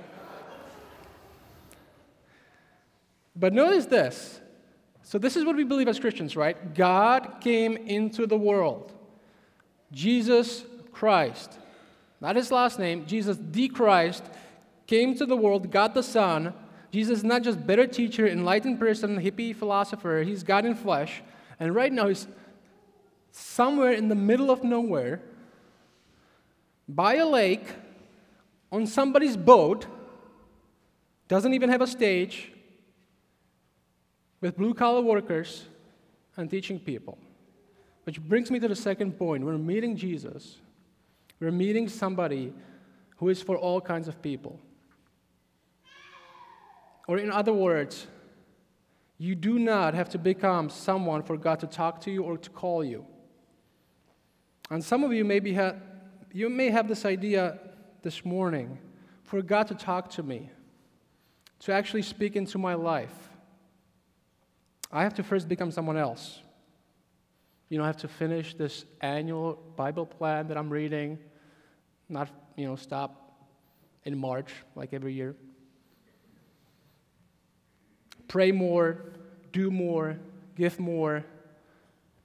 but 3.36 3.52
notice 3.52 3.86
this. 3.86 4.40
So, 5.02 5.18
this 5.18 5.36
is 5.36 5.44
what 5.44 5.56
we 5.56 5.64
believe 5.64 5.88
as 5.88 5.98
Christians, 5.98 6.36
right? 6.36 6.74
God 6.74 7.36
came 7.40 7.76
into 7.76 8.26
the 8.26 8.36
world. 8.36 8.92
Jesus 9.92 10.64
Christ, 10.92 11.58
not 12.20 12.36
his 12.36 12.52
last 12.52 12.78
name, 12.78 13.06
Jesus 13.06 13.36
the 13.40 13.68
Christ, 13.68 14.24
came 14.86 15.14
to 15.16 15.26
the 15.26 15.36
world, 15.36 15.70
God 15.70 15.94
the 15.94 16.02
Son. 16.02 16.54
Jesus 16.90 17.18
is 17.18 17.24
not 17.24 17.42
just 17.42 17.66
better 17.66 17.86
teacher, 17.86 18.26
enlightened 18.26 18.78
person, 18.78 19.20
hippie 19.20 19.54
philosopher, 19.54 20.22
he's 20.24 20.42
God 20.42 20.64
in 20.64 20.74
flesh. 20.74 21.22
And 21.58 21.74
right 21.74 21.92
now 21.92 22.08
he's 22.08 22.26
somewhere 23.30 23.92
in 23.92 24.08
the 24.08 24.14
middle 24.14 24.50
of 24.50 24.64
nowhere 24.64 25.20
by 26.88 27.16
a 27.16 27.26
lake 27.26 27.64
on 28.72 28.86
somebody's 28.86 29.36
boat, 29.36 29.86
doesn't 31.28 31.54
even 31.54 31.70
have 31.70 31.80
a 31.80 31.86
stage, 31.86 32.52
with 34.40 34.56
blue 34.56 34.74
collar 34.74 35.02
workers 35.02 35.66
and 36.36 36.50
teaching 36.50 36.80
people. 36.80 37.18
Which 38.04 38.20
brings 38.20 38.50
me 38.50 38.58
to 38.58 38.68
the 38.68 38.74
second 38.74 39.18
point. 39.18 39.44
We're 39.44 39.58
meeting 39.58 39.96
Jesus, 39.96 40.58
we're 41.38 41.52
meeting 41.52 41.88
somebody 41.88 42.52
who 43.18 43.28
is 43.28 43.42
for 43.42 43.56
all 43.56 43.80
kinds 43.80 44.08
of 44.08 44.20
people. 44.22 44.58
Or, 47.08 47.18
in 47.18 47.30
other 47.30 47.52
words, 47.52 48.06
you 49.18 49.34
do 49.34 49.58
not 49.58 49.94
have 49.94 50.08
to 50.10 50.18
become 50.18 50.70
someone 50.70 51.22
for 51.22 51.36
God 51.36 51.60
to 51.60 51.66
talk 51.66 52.00
to 52.02 52.10
you 52.10 52.22
or 52.22 52.38
to 52.38 52.50
call 52.50 52.82
you. 52.82 53.04
And 54.70 54.82
some 54.82 55.04
of 55.04 55.12
you 55.12 55.24
maybe 55.24 55.52
have, 55.54 55.76
you 56.32 56.48
may 56.48 56.70
have 56.70 56.88
this 56.88 57.04
idea 57.04 57.58
this 58.02 58.24
morning 58.24 58.78
for 59.24 59.42
God 59.42 59.66
to 59.68 59.74
talk 59.74 60.10
to 60.10 60.22
me, 60.22 60.50
to 61.60 61.72
actually 61.72 62.02
speak 62.02 62.36
into 62.36 62.56
my 62.56 62.74
life. 62.74 63.12
I 64.90 65.02
have 65.02 65.14
to 65.14 65.22
first 65.22 65.48
become 65.48 65.70
someone 65.70 65.96
else. 65.96 66.40
You 67.68 67.78
know, 67.78 67.84
I 67.84 67.88
have 67.88 67.98
to 67.98 68.08
finish 68.08 68.54
this 68.54 68.84
annual 69.00 69.62
Bible 69.76 70.06
plan 70.06 70.48
that 70.48 70.56
I'm 70.56 70.70
reading, 70.70 71.18
not, 72.08 72.28
you 72.56 72.66
know, 72.66 72.74
stop 72.74 73.46
in 74.04 74.18
March 74.18 74.50
like 74.74 74.92
every 74.92 75.12
year. 75.12 75.36
Pray 78.30 78.52
more, 78.52 78.96
do 79.50 79.72
more, 79.72 80.16
give 80.54 80.78
more. 80.78 81.24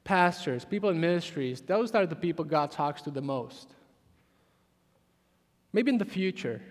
Pastors, 0.04 0.64
people 0.64 0.92
in 0.92 1.00
ministries, 1.00 1.62
those 1.62 1.96
are 1.96 2.06
the 2.06 2.16
people 2.16 2.46
God 2.46 2.70
talks 2.70 3.02
to 3.02 3.10
the 3.10 3.24
most. 3.24 3.74
Maybe 5.74 5.90
in 5.90 5.98
the 5.98 6.06
future. 6.06 6.62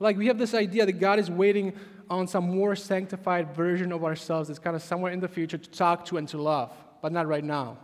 Like 0.00 0.16
we 0.16 0.26
have 0.26 0.36
this 0.36 0.52
idea 0.52 0.84
that 0.84 0.94
God 0.94 1.20
is 1.20 1.30
waiting 1.30 1.74
on 2.10 2.26
some 2.26 2.56
more 2.56 2.74
sanctified 2.74 3.54
version 3.54 3.92
of 3.92 4.02
ourselves 4.02 4.48
that's 4.48 4.58
kind 4.58 4.74
of 4.74 4.82
somewhere 4.82 5.12
in 5.12 5.20
the 5.20 5.28
future 5.28 5.58
to 5.58 5.70
talk 5.70 6.04
to 6.06 6.16
and 6.16 6.28
to 6.30 6.42
love, 6.42 6.72
but 7.02 7.12
not 7.12 7.28
right 7.28 7.44
now. 7.44 7.78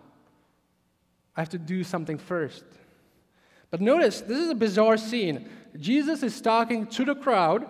I 1.37 1.43
have 1.43 1.51
to 1.51 1.59
do 1.59 1.85
something 1.85 2.19
first. 2.19 2.65
But 3.71 3.81
notice, 3.81 4.21
this 4.21 4.39
is 4.39 4.51
a 4.51 4.55
bizarre 4.57 4.97
scene. 4.97 5.49
Jesus 5.79 6.25
is 6.25 6.41
talking 6.41 6.89
to 6.89 7.05
the 7.05 7.15
crowd, 7.15 7.69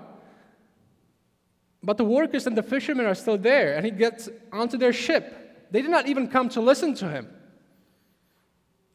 but 1.82 1.96
the 1.96 2.04
workers 2.04 2.46
and 2.46 2.56
the 2.56 2.62
fishermen 2.62 3.06
are 3.06 3.14
still 3.14 3.38
there, 3.38 3.74
and 3.74 3.84
he 3.84 3.90
gets 3.90 4.28
onto 4.52 4.76
their 4.76 4.92
ship. 4.92 5.68
They 5.70 5.82
did 5.82 5.90
not 5.90 6.08
even 6.08 6.28
come 6.28 6.48
to 6.50 6.60
listen 6.60 6.94
to 6.96 7.08
him. 7.08 7.28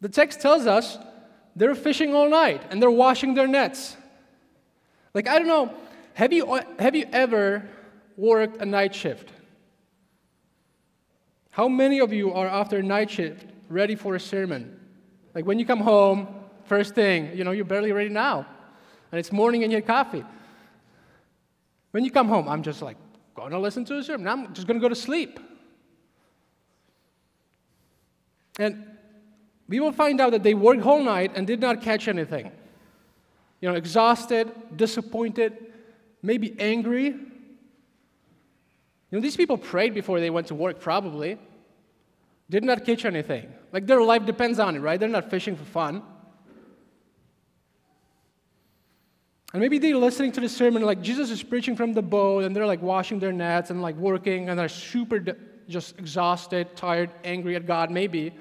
The 0.01 0.09
text 0.09 0.41
tells 0.41 0.65
us 0.65 0.97
they're 1.55 1.75
fishing 1.75 2.13
all 2.13 2.29
night 2.29 2.61
and 2.69 2.81
they're 2.81 2.91
washing 2.91 3.35
their 3.35 3.47
nets. 3.47 3.95
Like, 5.13 5.27
I 5.27 5.37
don't 5.37 5.47
know, 5.47 5.73
have 6.15 6.33
you, 6.33 6.59
have 6.79 6.95
you 6.95 7.05
ever 7.11 7.69
worked 8.17 8.57
a 8.57 8.65
night 8.65 8.93
shift? 8.93 9.29
How 11.51 11.67
many 11.67 11.99
of 11.99 12.11
you 12.11 12.33
are 12.33 12.47
after 12.47 12.79
a 12.79 12.83
night 12.83 13.11
shift 13.11 13.45
ready 13.73 13.95
for 13.95 14.15
a 14.15 14.19
sermon. 14.19 14.79
Like 15.33 15.45
when 15.45 15.59
you 15.59 15.65
come 15.65 15.79
home, 15.79 16.27
first 16.65 16.95
thing, 16.95 17.35
you 17.35 17.43
know, 17.43 17.51
you're 17.51 17.65
barely 17.65 17.91
ready 17.91 18.09
now. 18.09 18.45
And 19.11 19.19
it's 19.19 19.31
morning 19.31 19.63
and 19.63 19.71
you 19.71 19.77
had 19.77 19.87
coffee. 19.87 20.23
When 21.93 22.03
you 22.03 22.09
come 22.09 22.27
home, 22.27 22.49
I'm 22.49 22.63
just 22.63 22.81
like, 22.81 22.97
going 23.35 23.51
to 23.51 23.59
listen 23.59 23.85
to 23.85 23.99
a 23.99 24.03
sermon. 24.03 24.27
I'm 24.27 24.51
just 24.55 24.65
going 24.65 24.79
to 24.79 24.81
go 24.81 24.89
to 24.89 24.95
sleep. 24.95 25.39
And 28.57 28.87
we 29.67 29.79
will 29.79 29.91
find 29.91 30.19
out 30.19 30.31
that 30.31 30.41
they 30.41 30.55
worked 30.55 30.81
whole 30.81 31.03
night 31.03 31.33
and 31.35 31.45
did 31.45 31.59
not 31.59 31.83
catch 31.83 32.07
anything. 32.07 32.51
You 33.61 33.69
know, 33.69 33.75
exhausted, 33.75 34.51
disappointed, 34.75 35.55
maybe 36.23 36.55
angry. 36.59 37.05
You 37.05 37.19
know, 39.11 39.19
these 39.19 39.37
people 39.37 39.59
prayed 39.59 39.93
before 39.93 40.19
they 40.19 40.31
went 40.31 40.47
to 40.47 40.55
work, 40.55 40.79
probably 40.79 41.37
did 42.49 42.63
not 42.63 42.85
catch 42.85 43.05
anything. 43.05 43.53
Like 43.71 43.85
their 43.85 44.01
life 44.01 44.25
depends 44.25 44.57
on 44.57 44.75
it, 44.75 44.79
right? 44.79 44.99
They're 44.99 45.09
not 45.09 45.29
fishing 45.29 45.55
for 45.55 45.65
fun. 45.65 46.01
And 49.53 49.61
maybe 49.61 49.77
they're 49.77 49.95
listening 49.95 50.31
to 50.31 50.41
the 50.41 50.49
sermon, 50.49 50.81
like 50.81 51.01
Jesus 51.03 51.29
is 51.29 51.43
preaching 51.43 51.75
from 51.75 51.93
the 51.93 52.01
boat, 52.01 52.43
and 52.43 52.55
they're 52.55 52.65
like 52.65 52.81
washing 52.81 53.19
their 53.19 53.31
nets 53.31 53.69
and 53.69 53.83
like 53.83 53.95
working, 53.95 54.49
and 54.49 54.57
they're 54.57 54.67
super 54.67 55.23
just 55.69 55.97
exhausted, 55.99 56.75
tired, 56.75 57.11
angry 57.23 57.55
at 57.55 57.67
God, 57.67 57.91
maybe. 57.91 58.33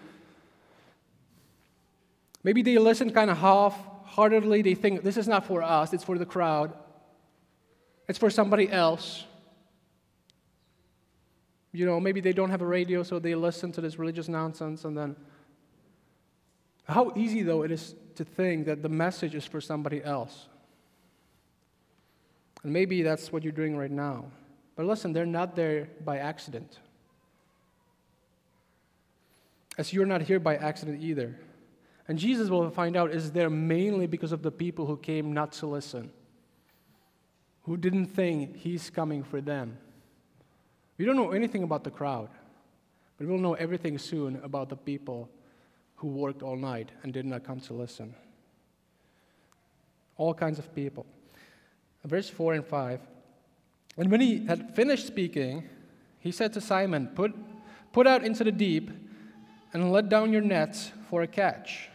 Maybe 2.43 2.63
they 2.63 2.79
listen 2.79 3.13
kind 3.13 3.31
of 3.31 3.37
half 3.39 3.79
heartedly. 4.05 4.63
They 4.63 4.75
think 4.75 5.03
this 5.03 5.19
is 5.19 5.29
not 5.29 5.47
for 5.47 5.63
us, 5.63 5.93
it's 5.93 6.03
for 6.03 6.17
the 6.17 6.27
crowd, 6.27 6.73
it's 8.09 8.19
for 8.19 8.31
somebody 8.31 8.71
else. 8.71 9.25
You 11.73 11.87
know, 11.87 12.01
maybe 12.01 12.21
they 12.21 12.33
don't 12.33 12.51
have 12.51 12.63
a 12.63 12.67
radio, 12.67 13.03
so 13.03 13.19
they 13.19 13.35
listen 13.35 13.71
to 13.73 13.81
this 13.81 13.99
religious 13.99 14.29
nonsense, 14.29 14.85
and 14.85 14.97
then. 14.97 15.17
How 16.85 17.13
easy, 17.17 17.43
though, 17.43 17.63
it 17.63 17.71
is 17.71 17.95
to 18.17 18.25
think 18.25 18.67
that 18.67 18.83
the 18.83 18.89
message 18.89 19.35
is 19.35 19.47
for 19.47 19.61
somebody 19.61 20.03
else. 20.03 20.49
And 22.63 22.73
maybe 22.73 23.03
that's 23.03 23.33
what 23.33 23.43
you're 23.43 23.53
doing 23.53 23.77
right 23.77 23.91
now. 23.91 24.27
But 24.77 24.87
listen, 24.87 25.13
they're 25.13 25.27
not 25.27 25.57
there 25.57 25.89
by 26.05 26.19
accident. 26.19 26.79
As 29.79 29.93
you're 29.93 30.07
not 30.07 30.23
here 30.23 30.39
by 30.39 30.57
accident 30.57 31.03
either. 31.03 31.39
And 32.09 32.19
Jesus 32.19 32.51
will 32.51 32.71
find 32.71 32.97
out 32.97 33.11
is 33.11 33.33
there 33.33 33.51
mainly 33.51 34.07
because 34.07 34.33
of 34.33 34.43
the 34.43 34.51
people 34.51 34.87
who 34.87 34.97
came 34.97 35.33
not 35.33 35.53
to 35.53 35.67
listen, 35.67 36.11
who 37.63 37.77
didn't 37.77 38.07
think 38.07 38.57
he's 38.57 38.91
coming 38.91 39.23
for 39.23 39.41
them. 39.41 39.79
We 40.99 41.05
don't 41.05 41.17
know 41.17 41.31
anything 41.31 41.63
about 41.63 41.85
the 41.85 41.91
crowd, 41.91 42.29
but 43.17 43.27
we'll 43.27 43.39
know 43.39 43.55
everything 43.55 43.99
soon 43.99 44.41
about 44.43 44.69
the 44.69 44.77
people 44.77 45.29
who 45.97 46.09
worked 46.09 46.43
all 46.43 46.57
night 46.57 46.91
and 47.03 47.13
did 47.13 47.25
not 47.25 47.45
come 47.45 47.61
to 47.61 47.73
listen. 47.73 48.15
All 50.17 50.35
kinds 50.35 50.59
of 50.59 50.75
people. 50.75 51.07
Verse 52.05 52.29
4 52.29 52.55
and 52.55 52.67
5. 52.67 53.01
And 53.97 54.11
when 54.11 54.21
he 54.21 54.47
had 54.47 54.75
finished 54.75 55.07
speaking, 55.07 55.69
he 56.19 56.33
said 56.33 56.53
to 56.55 56.61
Simon, 56.61 57.09
Put, 57.09 57.35
put 57.93 58.07
out 58.07 58.25
into 58.25 58.45
the 58.45 58.53
deep 58.53 58.91
and 59.73 59.93
let 59.93 60.09
down 60.09 60.33
your 60.33 60.41
nets 60.41 60.93
for 61.09 61.23
a 61.23 61.27
catch. 61.27 61.89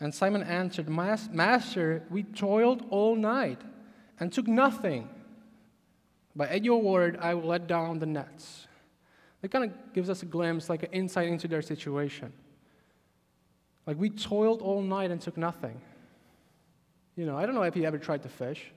And 0.00 0.14
Simon 0.14 0.42
answered, 0.42 0.88
Master, 0.88 2.02
we 2.10 2.24
toiled 2.24 2.84
all 2.90 3.14
night 3.14 3.60
and 4.18 4.32
took 4.32 4.48
nothing. 4.48 5.08
But 6.34 6.48
at 6.48 6.64
your 6.64 6.82
word, 6.82 7.18
I 7.20 7.34
will 7.34 7.48
let 7.48 7.66
down 7.66 7.98
the 7.98 8.06
nets. 8.06 8.66
That 9.42 9.50
kind 9.50 9.64
of 9.64 9.92
gives 9.92 10.08
us 10.08 10.22
a 10.22 10.26
glimpse, 10.26 10.68
like 10.68 10.82
an 10.84 10.90
insight 10.92 11.28
into 11.28 11.46
their 11.46 11.62
situation. 11.62 12.32
Like 13.86 13.98
we 13.98 14.10
toiled 14.10 14.62
all 14.62 14.82
night 14.82 15.10
and 15.10 15.20
took 15.20 15.36
nothing. 15.36 15.80
You 17.16 17.26
know, 17.26 17.36
I 17.36 17.46
don't 17.46 17.54
know 17.54 17.62
if 17.62 17.76
you 17.76 17.84
ever 17.84 17.98
tried 17.98 18.22
to 18.22 18.28
fish. 18.28 18.72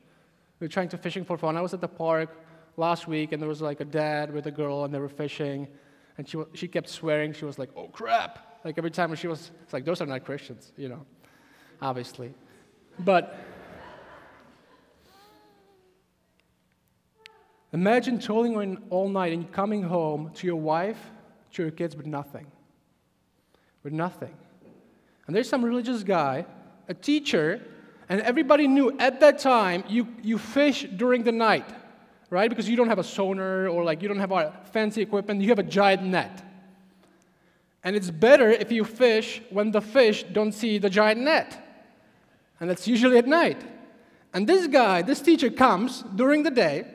We 0.60 0.65
were 0.65 0.69
trying 0.69 0.89
to 0.89 0.98
fishing 0.98 1.24
for 1.24 1.38
fun. 1.38 1.58
I 1.58 1.62
was 1.62 1.74
at 1.74 1.82
the 1.82 1.88
park 1.88 2.30
last 2.78 3.08
week, 3.08 3.32
and 3.32 3.41
there 3.41 3.50
was 3.50 3.62
like 3.62 3.80
a 3.80 3.86
dad 3.86 4.34
with 4.34 4.48
a 4.48 4.52
girl, 4.52 4.84
and 4.84 4.93
they 4.93 5.00
were 5.00 5.10
fishing, 5.10 5.67
and 6.17 6.28
she 6.28 6.38
she 6.54 6.67
kept 6.67 6.89
swearing. 6.89 7.34
She 7.34 7.45
was 7.45 7.58
like, 7.58 7.69
"Oh 7.76 7.88
crap!" 7.88 8.60
Like 8.63 8.78
every 8.78 8.91
time 8.91 9.13
she 9.15 9.28
was, 9.28 9.52
it's 9.63 9.74
like 9.74 9.86
those 9.86 10.02
are 10.02 10.06
not 10.06 10.26
Christians, 10.26 10.74
you 10.78 10.89
know, 10.89 11.06
obviously. 11.82 12.34
But 13.00 13.38
Imagine 17.76 18.19
toiling 18.19 18.78
all 18.89 19.10
night 19.10 19.34
and 19.34 19.52
coming 19.52 19.84
home 19.84 20.32
to 20.36 20.48
your 20.48 20.56
wife, 20.56 21.12
to 21.52 21.62
your 21.62 21.71
kids 21.71 21.93
with 21.93 22.06
nothing. 22.06 22.48
With 23.84 23.91
nothing. 23.91 24.34
And 25.28 25.36
there's 25.36 25.50
some 25.50 25.65
religious 25.65 26.02
guy, 26.02 26.45
a 26.88 26.93
teacher, 26.93 27.62
and 28.10 28.22
everybody 28.22 28.68
knew 28.68 28.98
at 29.00 29.20
that 29.22 29.39
time 29.39 29.84
you, 29.88 30.08
you 30.22 30.38
fish 30.38 30.86
during 30.96 31.24
the 31.24 31.32
night, 31.32 31.68
right? 32.30 32.50
Because 32.50 32.70
you 32.70 32.76
don't 32.76 32.89
have 32.89 33.00
a 33.00 33.04
sonar 33.04 33.68
or 33.68 33.84
like 33.84 34.02
you 34.02 34.08
don't 34.08 34.20
have 34.20 34.70
fancy 34.72 35.02
equipment, 35.02 35.41
you 35.41 35.50
have 35.50 35.60
a 35.60 35.63
giant 35.63 36.04
net. 36.04 36.44
And 37.84 37.96
it's 37.96 38.10
better 38.10 38.50
if 38.50 38.72
you 38.72 38.84
fish 38.84 39.41
when 39.50 39.72
the 39.72 39.82
fish 39.82 40.24
don't 40.24 40.52
see 40.52 40.78
the 40.78 40.89
giant 40.89 41.22
net. 41.22 41.62
And 42.60 42.70
that's 42.70 42.88
usually 42.88 43.18
at 43.18 43.28
night. 43.28 43.63
And 44.34 44.48
this 44.48 44.68
guy, 44.68 45.02
this 45.02 45.22
teacher 45.22 45.50
comes 45.50 46.04
during 46.15 46.44
the 46.44 46.52
day 46.52 46.86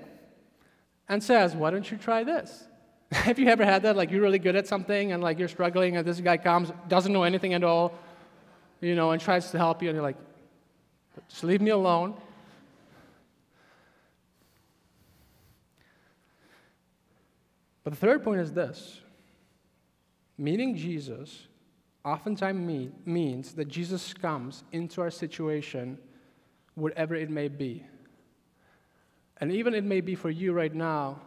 and 1.09 1.23
says, 1.23 1.55
Why 1.55 1.71
don't 1.71 1.89
you 1.91 1.97
try 1.97 2.25
this? 2.25 2.65
Have 3.13 3.39
you 3.39 3.49
ever 3.49 3.65
had 3.65 3.83
that? 3.83 3.97
Like 3.97 4.11
you're 4.11 4.21
really 4.21 4.39
good 4.39 4.57
at 4.57 4.67
something 4.67 5.13
and 5.13 5.23
like 5.23 5.39
you're 5.39 5.49
struggling, 5.49 5.97
and 5.97 6.07
this 6.07 6.21
guy 6.21 6.37
comes, 6.37 6.73
doesn't 6.89 7.13
know 7.13 7.23
anything 7.23 7.55
at 7.55 7.65
all, 7.65 7.95
you 8.81 8.95
know, 8.95 9.11
and 9.13 9.21
tries 9.21 9.51
to 9.53 9.59
help 9.59 9.83
you, 9.83 9.89
and 9.89 9.97
you're 9.97 10.03
like, 10.03 10.17
just 11.29 11.45
leave 11.45 11.61
me 11.61 11.71
alone. 11.71 12.15
But 17.83 17.95
the 17.95 17.99
third 17.99 18.23
point 18.23 18.41
is 18.41 18.53
this 18.53 19.01
meeting 20.39 20.77
Jesus 20.77 21.47
oftentimes 22.05 22.59
mean, 22.59 22.93
means 23.05 23.53
that 23.53 23.69
Jesus 23.69 24.15
comes 24.15 24.65
into 24.73 25.01
our 25.01 25.11
situation, 25.11 25.99
whatever 26.75 27.15
it 27.15 27.31
may 27.31 27.49
be. 27.49 27.85
And 29.39 29.53
even 29.53 29.75
it 29.75 29.85
may 29.85 30.01
be 30.01 30.15
for 30.15 30.31
you 30.31 30.53
right 30.53 30.75
now, 30.75 31.21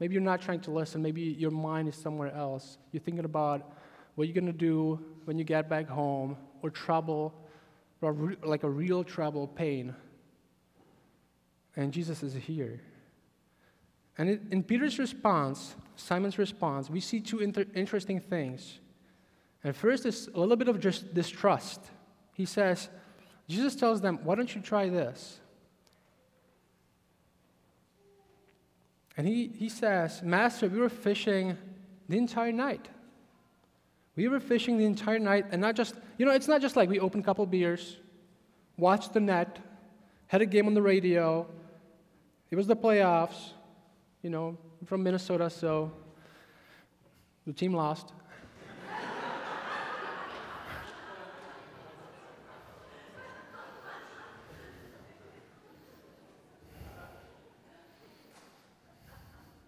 maybe 0.00 0.14
you're 0.14 0.22
not 0.22 0.40
trying 0.40 0.60
to 0.60 0.70
listen, 0.70 1.02
maybe 1.02 1.22
your 1.22 1.50
mind 1.50 1.88
is 1.88 1.94
somewhere 1.94 2.34
else. 2.34 2.78
You're 2.92 3.02
thinking 3.02 3.24
about 3.24 3.72
what 4.14 4.26
you're 4.26 4.34
going 4.34 4.46
to 4.46 4.52
do 4.52 5.00
when 5.24 5.38
you 5.38 5.44
get 5.44 5.68
back 5.68 5.88
home, 5.88 6.36
or 6.62 6.70
trouble, 6.70 7.34
like 8.00 8.62
a 8.62 8.70
real 8.70 9.04
trouble, 9.04 9.46
pain. 9.46 9.94
And 11.76 11.92
Jesus 11.92 12.22
is 12.22 12.34
here. 12.34 12.80
And 14.16 14.40
in 14.50 14.62
Peter's 14.64 14.98
response, 14.98 15.76
Simon's 15.94 16.38
response, 16.38 16.90
we 16.90 17.00
see 17.00 17.20
two 17.20 17.38
inter- 17.38 17.66
interesting 17.74 18.20
things. 18.20 18.80
And 19.62 19.74
first 19.74 20.06
is 20.06 20.28
a 20.34 20.40
little 20.40 20.56
bit 20.56 20.68
of 20.68 20.80
just 20.80 21.14
distrust. 21.14 21.80
He 22.34 22.44
says, 22.44 22.88
Jesus 23.48 23.74
tells 23.76 24.00
them, 24.00 24.18
Why 24.24 24.34
don't 24.34 24.52
you 24.54 24.60
try 24.60 24.88
this? 24.88 25.40
And 29.16 29.26
he, 29.26 29.48
he 29.48 29.68
says, 29.68 30.22
Master, 30.22 30.68
we 30.68 30.78
were 30.78 30.88
fishing 30.88 31.56
the 32.08 32.16
entire 32.18 32.52
night. 32.52 32.88
We 34.18 34.26
were 34.26 34.40
fishing 34.40 34.78
the 34.78 34.84
entire 34.84 35.20
night, 35.20 35.46
and 35.52 35.60
not 35.60 35.76
just, 35.76 35.94
you 36.18 36.26
know, 36.26 36.32
it's 36.32 36.48
not 36.48 36.60
just 36.60 36.74
like 36.74 36.88
we 36.88 36.98
opened 36.98 37.22
a 37.22 37.24
couple 37.24 37.46
beers, 37.46 37.98
watched 38.76 39.12
the 39.12 39.20
net, 39.20 39.60
had 40.26 40.42
a 40.42 40.46
game 40.46 40.66
on 40.66 40.74
the 40.74 40.82
radio. 40.82 41.46
It 42.50 42.56
was 42.56 42.66
the 42.66 42.74
playoffs, 42.74 43.52
you 44.22 44.30
know, 44.30 44.58
I'm 44.80 44.86
from 44.88 45.04
Minnesota, 45.04 45.48
so 45.48 45.92
the 47.46 47.52
team 47.52 47.72
lost. 47.72 48.12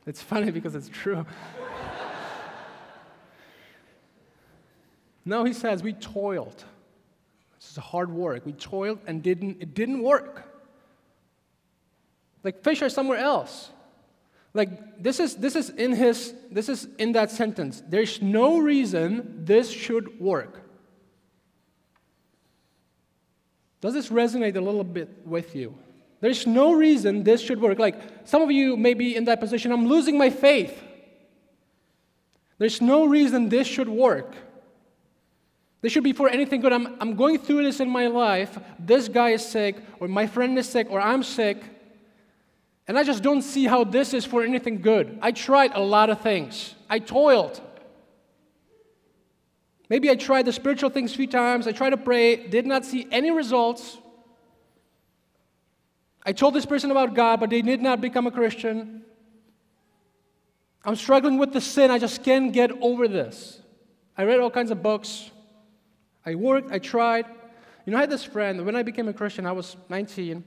It's 0.07 0.23
funny 0.23 0.51
because 0.51 0.75
it's 0.75 0.89
true. 0.89 1.25
No, 5.25 5.45
he 5.45 5.53
says 5.53 5.83
we 5.83 5.93
toiled. 5.93 6.65
This 7.59 7.73
is 7.73 7.77
hard 7.77 8.11
work. 8.11 8.47
We 8.47 8.53
toiled 8.53 9.01
and 9.07 9.23
didn't 9.23 9.59
it 9.61 9.75
didn't 9.75 10.03
work. 10.03 10.45
Like 12.43 12.63
fish 12.63 12.81
are 12.83 12.89
somewhere 12.89 13.19
else. 13.19 13.71
Like 14.55 15.03
this 15.03 15.21
is 15.21 15.37
this 15.37 15.57
is 15.57 15.71
in 15.71 15.93
his 15.93 16.35
this 16.51 16.69
is 16.69 16.89
in 16.99 17.13
that 17.13 17.31
sentence. 17.31 17.83
There's 17.87 18.23
no 18.23 18.59
reason 18.59 19.45
this 19.45 19.71
should 19.71 20.19
work. 20.19 20.61
Does 23.81 23.95
this 23.95 24.09
resonate 24.09 24.57
a 24.57 24.61
little 24.61 24.85
bit 24.85 25.09
with 25.25 25.55
you? 25.55 25.75
There's 26.21 26.47
no 26.47 26.73
reason 26.73 27.25
this 27.25 27.41
should 27.41 27.61
work. 27.61 27.79
Like 27.79 28.01
some 28.25 28.43
of 28.43 28.51
you 28.51 28.77
may 28.77 28.95
be 28.95 29.17
in 29.17 29.25
that 29.25 29.41
position, 29.41 29.73
I'm 29.73 29.87
losing 29.87 30.19
my 30.19 30.31
faith. 30.31 30.83
There's 32.59 32.83
no 32.83 33.07
reason 33.07 33.49
this 33.49 33.67
should 33.67 33.89
work. 33.89 34.35
This 35.83 35.93
should 35.93 36.05
be 36.05 36.13
for 36.13 36.29
anything 36.29 36.61
good. 36.61 36.73
I'm, 36.73 36.97
I'm 37.01 37.17
going 37.17 37.39
through 37.39 37.63
this 37.65 37.81
in 37.81 37.89
my 37.89 38.07
life. 38.07 38.59
This 38.79 39.09
guy 39.09 39.31
is 39.31 39.47
sick, 39.47 39.77
or 39.99 40.09
my 40.09 40.27
friend 40.27 40.59
is 40.59 40.69
sick, 40.69 40.89
or 40.91 41.01
I'm 41.01 41.23
sick. 41.23 41.63
And 42.87 42.99
I 42.99 43.05
just 43.05 43.23
don't 43.23 43.43
see 43.43 43.65
how 43.65 43.85
this 43.85 44.13
is 44.13 44.25
for 44.25 44.43
anything 44.43 44.81
good. 44.81 45.19
I 45.23 45.33
tried 45.33 45.73
a 45.75 45.81
lot 45.81 46.11
of 46.11 46.21
things, 46.21 46.75
I 46.89 46.99
toiled. 46.99 47.61
Maybe 49.89 50.09
I 50.09 50.15
tried 50.15 50.47
the 50.47 50.53
spiritual 50.53 50.89
things 50.91 51.13
a 51.13 51.17
few 51.17 51.27
times. 51.27 51.67
I 51.67 51.73
tried 51.73 51.91
to 51.91 51.97
pray, 51.97 52.47
did 52.47 52.65
not 52.65 52.85
see 52.85 53.09
any 53.11 53.33
results. 53.33 53.99
I 56.25 56.33
told 56.33 56.55
this 56.55 56.65
person 56.65 56.93
about 56.93 57.15
God, 57.15 57.41
but 57.41 57.51
they 57.51 57.61
did 57.61 57.83
not 57.83 58.01
become 58.01 58.29
a 58.29 58.31
Christian. 58.31 59.03
I'm 60.85 60.95
struggling 60.95 61.39
with 61.39 61.53
the 61.53 61.61
sin. 61.61 61.91
I 61.91 61.99
just 61.99 62.23
can't 62.23 62.53
get 62.53 62.71
over 62.81 63.09
this. 63.09 63.61
I 64.17 64.23
read 64.23 64.39
all 64.39 64.51
kinds 64.51 64.71
of 64.71 64.81
books. 64.81 65.33
I 66.27 66.35
worked, 66.35 66.71
I 66.71 66.79
tried. 66.79 67.27
You 67.87 67.93
know, 67.93 67.99
I 67.99 68.01
had 68.01 68.11
this 68.11 68.25
friend, 68.25 68.65
when 68.67 68.77
I 68.77 68.83
became 68.83 69.09
a 69.09 69.13
Christian, 69.13 69.47
I 69.47 69.53
was 69.53 69.77
19, 69.89 70.45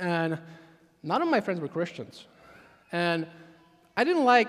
and 0.00 0.38
none 1.02 1.22
of 1.22 1.28
my 1.28 1.40
friends 1.40 1.60
were 1.60 1.68
Christians. 1.68 2.26
And 2.92 3.26
I 3.96 4.04
didn't 4.04 4.24
like 4.24 4.48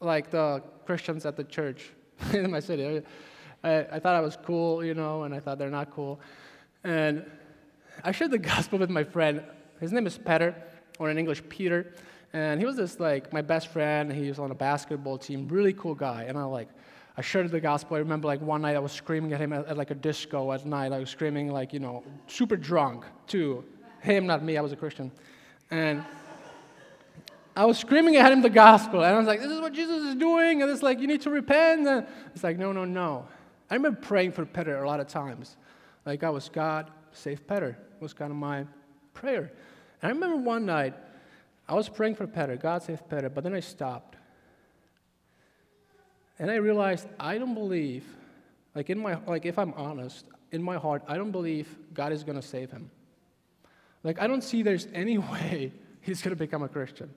like 0.00 0.30
the 0.30 0.62
Christians 0.86 1.26
at 1.26 1.36
the 1.36 1.44
church 1.44 1.90
in 2.32 2.50
my 2.50 2.60
city. 2.60 3.02
I, 3.62 3.86
I 3.92 3.98
thought 3.98 4.14
I 4.14 4.20
was 4.20 4.36
cool, 4.36 4.84
you 4.84 4.94
know, 4.94 5.24
and 5.24 5.34
I 5.34 5.40
thought 5.40 5.58
they're 5.58 5.70
not 5.70 5.90
cool. 5.90 6.20
And 6.84 7.24
I 8.04 8.12
shared 8.12 8.30
the 8.30 8.38
gospel 8.52 8.78
with 8.78 8.90
my 8.90 9.04
friend. 9.04 9.42
His 9.80 9.92
name 9.92 10.06
is 10.06 10.18
Peter, 10.18 10.54
or 10.98 11.10
in 11.10 11.18
English, 11.18 11.42
Peter. 11.48 11.94
And 12.32 12.60
he 12.60 12.66
was 12.66 12.76
just 12.76 13.00
like 13.00 13.32
my 13.32 13.42
best 13.42 13.68
friend. 13.68 14.12
He 14.12 14.28
was 14.28 14.38
on 14.38 14.50
a 14.50 14.54
basketball 14.54 15.18
team, 15.18 15.48
really 15.48 15.72
cool 15.72 15.94
guy. 15.94 16.24
And 16.24 16.36
I'm 16.36 16.50
like, 16.50 16.68
I 17.16 17.22
shared 17.22 17.50
the 17.50 17.60
gospel. 17.60 17.96
I 17.96 18.00
remember 18.00 18.26
like 18.26 18.40
one 18.40 18.62
night 18.62 18.74
I 18.74 18.80
was 18.80 18.92
screaming 18.92 19.32
at 19.32 19.40
him 19.40 19.52
at, 19.52 19.66
at 19.66 19.76
like 19.76 19.90
a 19.90 19.94
disco 19.94 20.52
at 20.52 20.66
night. 20.66 20.92
I 20.92 20.98
was 20.98 21.10
screaming 21.10 21.48
like, 21.48 21.72
you 21.72 21.78
know, 21.78 22.02
super 22.26 22.56
drunk 22.56 23.04
too. 23.26 23.64
Him, 24.00 24.26
not 24.26 24.42
me. 24.42 24.56
I 24.56 24.60
was 24.60 24.72
a 24.72 24.76
Christian. 24.76 25.12
And 25.70 26.04
I 27.56 27.64
was 27.66 27.78
screaming 27.78 28.16
at 28.16 28.32
him 28.32 28.42
the 28.42 28.50
gospel. 28.50 29.04
And 29.04 29.14
I 29.14 29.18
was 29.18 29.26
like, 29.26 29.40
this 29.40 29.50
is 29.50 29.60
what 29.60 29.72
Jesus 29.72 30.02
is 30.02 30.14
doing. 30.16 30.60
And 30.60 30.70
it's 30.70 30.82
like, 30.82 30.98
you 30.98 31.06
need 31.06 31.22
to 31.22 31.30
repent. 31.30 31.86
And 31.86 32.06
it's 32.34 32.42
like, 32.42 32.58
no, 32.58 32.72
no, 32.72 32.84
no. 32.84 33.26
I 33.70 33.74
remember 33.74 34.00
praying 34.00 34.32
for 34.32 34.44
Peter 34.44 34.82
a 34.82 34.86
lot 34.86 35.00
of 35.00 35.06
times. 35.06 35.56
Like 36.04 36.24
I 36.24 36.30
was, 36.30 36.48
God, 36.48 36.90
save 37.12 37.46
Peter 37.46 37.78
was 38.00 38.12
kind 38.12 38.30
of 38.30 38.36
my 38.36 38.66
prayer. 39.14 39.52
And 40.02 40.10
I 40.10 40.14
remember 40.14 40.36
one 40.36 40.66
night, 40.66 40.94
I 41.66 41.74
was 41.74 41.88
praying 41.88 42.16
for 42.16 42.26
Peter, 42.26 42.56
God 42.56 42.82
save 42.82 43.08
Peter, 43.08 43.30
but 43.30 43.42
then 43.42 43.54
I 43.54 43.60
stopped. 43.60 44.16
And 46.38 46.50
I 46.50 46.56
realized 46.56 47.06
I 47.18 47.38
don't 47.38 47.54
believe, 47.54 48.04
like 48.74 48.90
in 48.90 48.98
my 48.98 49.18
like 49.26 49.46
if 49.46 49.58
I'm 49.58 49.72
honest, 49.74 50.26
in 50.50 50.62
my 50.62 50.76
heart, 50.76 51.02
I 51.06 51.16
don't 51.16 51.30
believe 51.30 51.76
God 51.92 52.12
is 52.12 52.24
gonna 52.24 52.42
save 52.42 52.70
him. 52.70 52.90
Like 54.02 54.20
I 54.20 54.26
don't 54.26 54.42
see 54.42 54.62
there's 54.62 54.88
any 54.92 55.18
way 55.32 55.72
he's 56.00 56.22
gonna 56.22 56.36
become 56.36 56.62
a 56.62 56.68
Christian. 56.68 57.10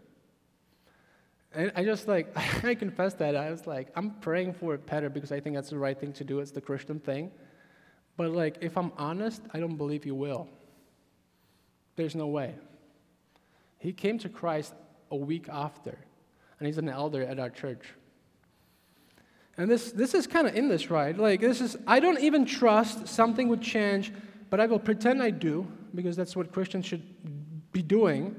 And 1.54 1.72
I 1.76 1.84
just 1.84 2.08
like 2.08 2.36
I 2.64 2.76
confess 2.76 3.14
that 3.16 3.36
I 3.36 3.50
was 3.50 3.66
like 3.66 3.90
I'm 3.96 4.12
praying 4.22 4.54
for 4.54 4.78
Peter 4.78 5.10
because 5.10 5.32
I 5.32 5.40
think 5.40 5.56
that's 5.56 5.70
the 5.70 5.80
right 5.80 6.00
thing 6.00 6.14
to 6.14 6.24
do. 6.24 6.40
It's 6.40 6.52
the 6.52 6.62
Christian 6.62 7.00
thing. 7.00 7.32
But 8.18 8.32
like 8.32 8.58
if 8.62 8.78
I'm 8.78 8.92
honest, 8.98 9.42
I 9.54 9.60
don't 9.60 9.78
believe 9.78 10.04
he 10.04 10.12
will. 10.12 10.48
There's 11.96 12.16
no 12.16 12.28
way. 12.28 12.54
He 13.80 13.92
came 13.92 14.20
to 14.20 14.30
Christ 14.30 14.74
a 15.12 15.16
week 15.16 15.48
after, 15.50 15.98
and 16.60 16.68
he's 16.68 16.78
an 16.78 16.90
elder 16.90 17.24
at 17.24 17.40
our 17.40 17.50
church. 17.50 17.84
And 19.58 19.70
this, 19.70 19.92
this 19.92 20.14
is 20.14 20.28
kind 20.28 20.48
of 20.48 20.56
in 20.56 20.70
this, 20.70 20.92
right? 20.92 21.18
Like, 21.18 21.42
this 21.42 21.62
is, 21.62 21.76
I 21.88 22.00
don't 22.00 22.20
even 22.20 22.46
trust 22.46 23.08
something 23.08 23.48
would 23.48 23.62
change, 23.62 24.14
but 24.52 24.60
I 24.60 24.68
will 24.68 24.80
pretend 24.80 25.22
I 25.22 25.32
do, 25.32 25.68
because 25.96 26.16
that's 26.16 26.36
what 26.36 26.52
Christians 26.52 26.86
should 26.86 27.04
be 27.72 27.82
doing. 27.82 28.36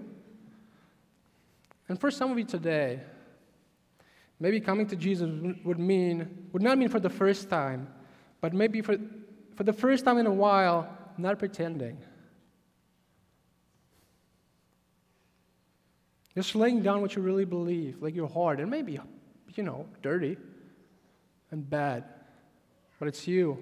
And 1.88 2.00
for 2.00 2.11
some 2.12 2.31
of 2.31 2.38
you 2.38 2.44
today, 2.44 3.00
maybe 4.38 4.61
coming 4.61 4.87
to 4.87 4.96
Jesus 4.96 5.28
would 5.64 5.81
mean, 5.81 6.48
would 6.52 6.62
not 6.62 6.78
mean 6.78 6.88
for 6.88 7.00
the 7.00 7.11
first 7.11 7.50
time, 7.50 7.88
but 8.40 8.54
maybe 8.54 8.81
for, 8.81 8.96
for 9.57 9.64
the 9.64 9.72
first 9.72 10.04
time 10.04 10.18
in 10.18 10.26
a 10.26 10.33
while, 10.33 10.88
not 11.16 11.40
pretending. 11.40 11.98
Just 16.37 16.54
laying 16.54 16.81
down 16.83 17.00
what 17.00 17.16
you 17.16 17.22
really 17.22 17.44
believe, 17.44 18.00
like 18.00 18.14
your 18.14 18.28
heart, 18.28 18.61
and 18.61 18.70
maybe, 18.70 19.00
you 19.57 19.64
know, 19.64 19.88
dirty 20.00 20.37
and 21.51 21.69
bad, 21.69 22.05
but 22.99 23.09
it's 23.09 23.27
you. 23.27 23.59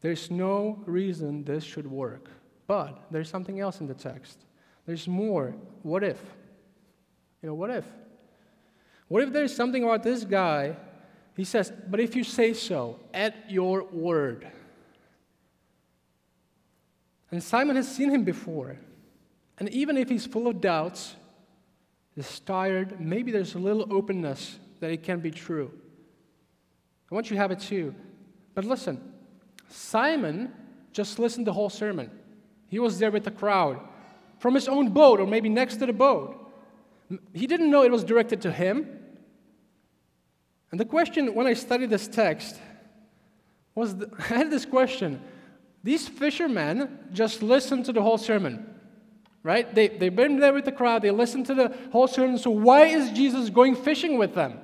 There's 0.00 0.30
no 0.30 0.82
reason 0.86 1.44
this 1.44 1.64
should 1.64 1.86
work. 1.86 2.30
But 2.66 3.02
there's 3.10 3.28
something 3.28 3.60
else 3.60 3.80
in 3.80 3.86
the 3.86 3.94
text. 3.94 4.38
There's 4.86 5.08
more. 5.08 5.54
What 5.82 6.04
if? 6.04 6.20
You 7.42 7.48
know, 7.48 7.54
what 7.54 7.70
if? 7.70 7.84
What 9.08 9.22
if 9.22 9.32
there's 9.32 9.54
something 9.54 9.82
about 9.82 10.02
this 10.02 10.24
guy? 10.24 10.76
He 11.36 11.44
says, 11.44 11.72
but 11.88 12.00
if 12.00 12.14
you 12.14 12.22
say 12.22 12.52
so, 12.54 13.00
at 13.12 13.50
your 13.50 13.84
word. 13.84 14.46
And 17.30 17.42
Simon 17.42 17.76
has 17.76 17.92
seen 17.92 18.10
him 18.10 18.24
before. 18.24 18.76
And 19.58 19.68
even 19.70 19.96
if 19.96 20.08
he's 20.08 20.26
full 20.26 20.48
of 20.48 20.60
doubts, 20.60 21.16
is 22.16 22.40
tired, 22.40 23.00
maybe 23.00 23.32
there's 23.32 23.54
a 23.54 23.58
little 23.58 23.86
openness 23.92 24.58
that 24.80 24.90
it 24.90 25.02
can 25.02 25.20
be 25.20 25.30
true. 25.30 25.72
I 27.10 27.14
want 27.14 27.30
you 27.30 27.36
to 27.36 27.40
have 27.40 27.50
it 27.50 27.60
too. 27.60 27.94
But 28.54 28.64
listen, 28.64 29.12
Simon 29.68 30.52
just 30.92 31.18
listened 31.18 31.46
the 31.46 31.52
whole 31.52 31.70
sermon. 31.70 32.10
He 32.68 32.78
was 32.78 32.98
there 32.98 33.10
with 33.10 33.24
the 33.24 33.30
crowd 33.30 33.80
from 34.38 34.54
his 34.54 34.68
own 34.68 34.90
boat 34.90 35.20
or 35.20 35.26
maybe 35.26 35.48
next 35.48 35.76
to 35.76 35.86
the 35.86 35.92
boat. 35.92 36.36
He 37.32 37.46
didn't 37.46 37.70
know 37.70 37.82
it 37.82 37.90
was 37.90 38.04
directed 38.04 38.42
to 38.42 38.52
him. 38.52 38.98
And 40.70 40.78
the 40.78 40.84
question 40.84 41.34
when 41.34 41.46
I 41.46 41.54
studied 41.54 41.90
this 41.90 42.06
text 42.06 42.56
was 43.74 43.96
the, 43.96 44.10
I 44.18 44.22
had 44.22 44.50
this 44.50 44.64
question. 44.64 45.20
These 45.82 46.08
fishermen 46.08 47.08
just 47.12 47.42
listened 47.42 47.86
to 47.86 47.92
the 47.92 48.02
whole 48.02 48.18
sermon 48.18 48.70
right? 49.42 49.74
They, 49.74 49.88
they've 49.88 50.14
been 50.14 50.38
there 50.38 50.52
with 50.52 50.64
the 50.64 50.72
crowd, 50.72 51.02
they 51.02 51.10
listened 51.10 51.46
to 51.46 51.54
the 51.54 51.76
whole 51.92 52.06
sermon. 52.06 52.38
So, 52.38 52.50
why 52.50 52.86
is 52.86 53.10
Jesus 53.10 53.50
going 53.50 53.74
fishing 53.74 54.18
with 54.18 54.34
them? 54.34 54.58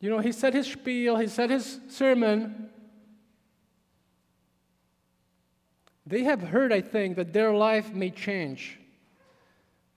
You 0.00 0.10
know, 0.10 0.20
he 0.20 0.32
said 0.32 0.54
his 0.54 0.66
spiel, 0.66 1.16
he 1.16 1.26
said 1.26 1.50
his 1.50 1.80
sermon. 1.88 2.70
They 6.06 6.22
have 6.22 6.40
heard, 6.40 6.72
I 6.72 6.80
think, 6.80 7.16
that 7.16 7.32
their 7.32 7.52
life 7.52 7.92
may 7.92 8.10
change, 8.10 8.78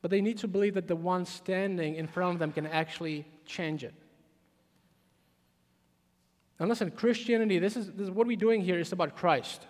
but 0.01 0.11
they 0.11 0.21
need 0.21 0.39
to 0.39 0.47
believe 0.47 0.73
that 0.73 0.87
the 0.87 0.95
one 0.95 1.25
standing 1.25 1.95
in 1.95 2.07
front 2.07 2.33
of 2.33 2.39
them 2.39 2.51
can 2.51 2.65
actually 2.65 3.25
change 3.45 3.83
it. 3.83 3.93
And 6.59 6.67
listen, 6.67 6.91
Christianity, 6.91 7.59
this 7.59 7.75
is, 7.75 7.91
this 7.91 8.01
is 8.01 8.11
what 8.11 8.27
we're 8.27 8.37
doing 8.37 8.61
here 8.61 8.79
is 8.79 8.91
about 8.91 9.15
Christ. 9.15 9.65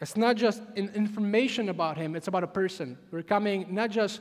It's 0.00 0.16
not 0.16 0.36
just 0.36 0.62
information 0.76 1.68
about 1.68 1.96
him, 1.96 2.16
it's 2.16 2.28
about 2.28 2.42
a 2.42 2.48
person. 2.48 2.98
We're 3.10 3.22
coming 3.22 3.66
not 3.70 3.90
just 3.90 4.20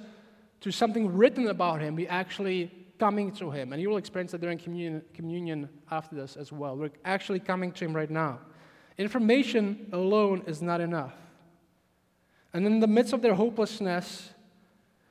to 0.61 0.71
something 0.71 1.15
written 1.15 1.47
about 1.47 1.81
him, 1.81 1.95
we 1.95 2.07
actually 2.07 2.71
coming 3.01 3.31
to 3.31 3.49
him. 3.49 3.73
And 3.73 3.81
you 3.81 3.89
will 3.89 3.97
experience 3.97 4.31
that 4.31 4.41
during 4.41 4.59
communion, 4.59 5.01
communion 5.15 5.67
after 5.89 6.15
this 6.15 6.37
as 6.37 6.51
well. 6.51 6.77
We're 6.77 6.91
actually 7.03 7.39
coming 7.39 7.71
to 7.71 7.85
him 7.85 7.95
right 7.95 8.11
now. 8.11 8.37
Information 8.95 9.89
alone 9.91 10.43
is 10.45 10.61
not 10.61 10.79
enough. 10.81 11.15
And 12.53 12.63
in 12.67 12.79
the 12.79 12.85
midst 12.85 13.11
of 13.11 13.23
their 13.23 13.33
hopelessness, 13.33 14.29